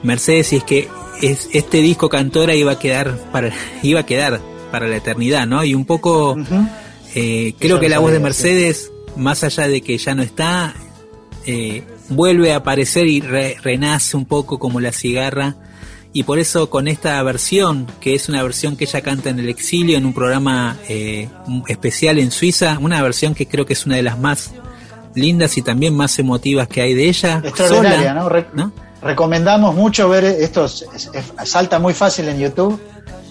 [0.03, 0.89] Mercedes, y es que
[1.21, 3.53] es, este disco Cantora iba a quedar para
[3.83, 4.41] iba a quedar
[4.71, 5.63] para la eternidad, ¿no?
[5.65, 6.37] Y un poco
[7.15, 10.75] eh, creo que la voz de Mercedes, más allá de que ya no está,
[11.47, 15.57] eh, vuelve a aparecer y re- renace un poco como la cigarra.
[16.15, 19.49] Y por eso con esta versión, que es una versión que ella canta en el
[19.49, 21.29] exilio, en un programa eh,
[21.69, 24.53] especial en Suiza, una versión que creo que es una de las más
[25.15, 27.41] lindas y también más emotivas que hay de ella.
[27.43, 28.29] Extraordinaria, sola, ¿no?
[28.29, 28.47] Re-
[29.03, 32.79] Recomendamos mucho ver esto, es- es- salta muy fácil en YouTube.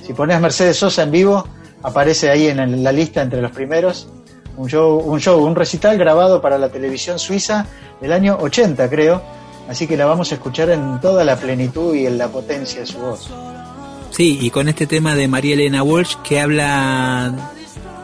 [0.06, 1.48] Si pones Mercedes Sosa en vivo,
[1.84, 4.08] aparece ahí en la lista entre los primeros.
[4.58, 7.66] Un show, un show, un recital grabado para la televisión suiza
[8.00, 9.22] del año 80, creo.
[9.70, 12.86] Así que la vamos a escuchar en toda la plenitud y en la potencia de
[12.86, 13.30] su voz.
[14.12, 17.52] Sí, y con este tema de María Elena Walsh que habla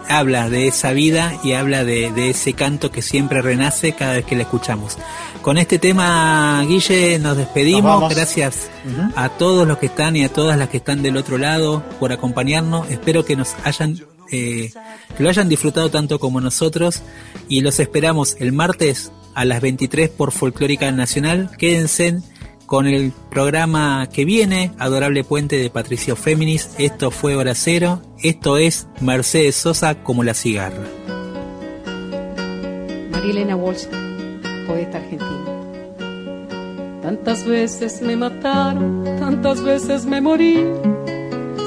[0.10, 4.26] habla de esa vida y habla de, de ese canto que siempre renace cada vez
[4.26, 4.98] que la escuchamos.
[5.42, 8.02] Con este tema, Guille, nos despedimos.
[8.02, 8.14] Nos.
[8.14, 8.70] Gracias
[9.16, 12.12] a todos los que están y a todas las que están del otro lado por
[12.12, 12.90] acompañarnos.
[12.90, 13.98] Espero que nos hayan
[14.32, 14.72] eh,
[15.16, 17.02] que lo hayan disfrutado tanto como nosotros
[17.48, 21.52] y los esperamos el martes a las 23 por Folclórica Nacional.
[21.58, 22.20] Quédense
[22.66, 26.72] con el programa que viene, Adorable Puente de Patricio Féminis.
[26.78, 28.02] Esto fue Hora Cero.
[28.22, 30.84] Esto es Mercedes Sosa como la cigarra.
[33.12, 33.86] María Elena Walsh,
[34.68, 35.58] poeta argentina.
[37.02, 40.66] Tantas veces me mataron, tantas veces me morí.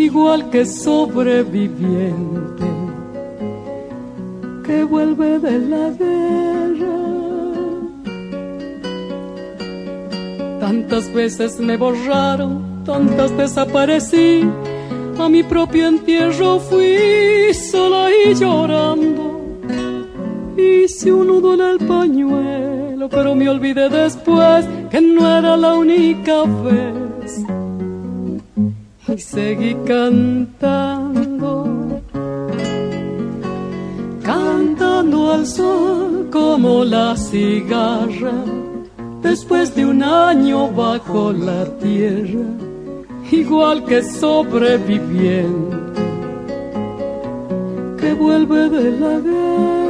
[0.00, 2.64] igual que sobreviviente
[4.64, 6.96] que vuelve de la guerra.
[10.60, 14.48] Tantas veces me borraron, tantas desaparecí.
[15.18, 19.40] A mi propio entierro fui sola y llorando.
[20.56, 26.44] Hice un nudo en el pañuelo, pero me olvidé después que no era la única
[26.44, 27.59] vez.
[29.12, 31.66] Y seguí cantando,
[34.22, 38.44] cantando al sol como la cigarra.
[39.22, 42.46] Después de un año bajo la tierra,
[43.32, 45.80] igual que sobreviviente
[48.00, 49.89] que vuelve de la guerra.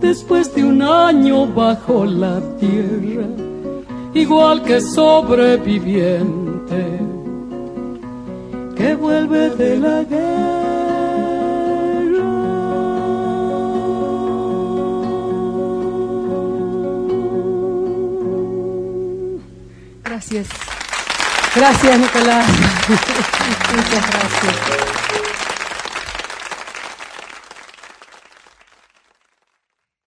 [0.00, 3.26] después de un año bajo la tierra,
[4.14, 7.00] igual que sobreviviente
[8.76, 10.60] que vuelve de la guerra.
[20.02, 20.48] Gracias.
[21.54, 22.46] Gracias, Nicolás.
[23.76, 25.09] Muchas gracias.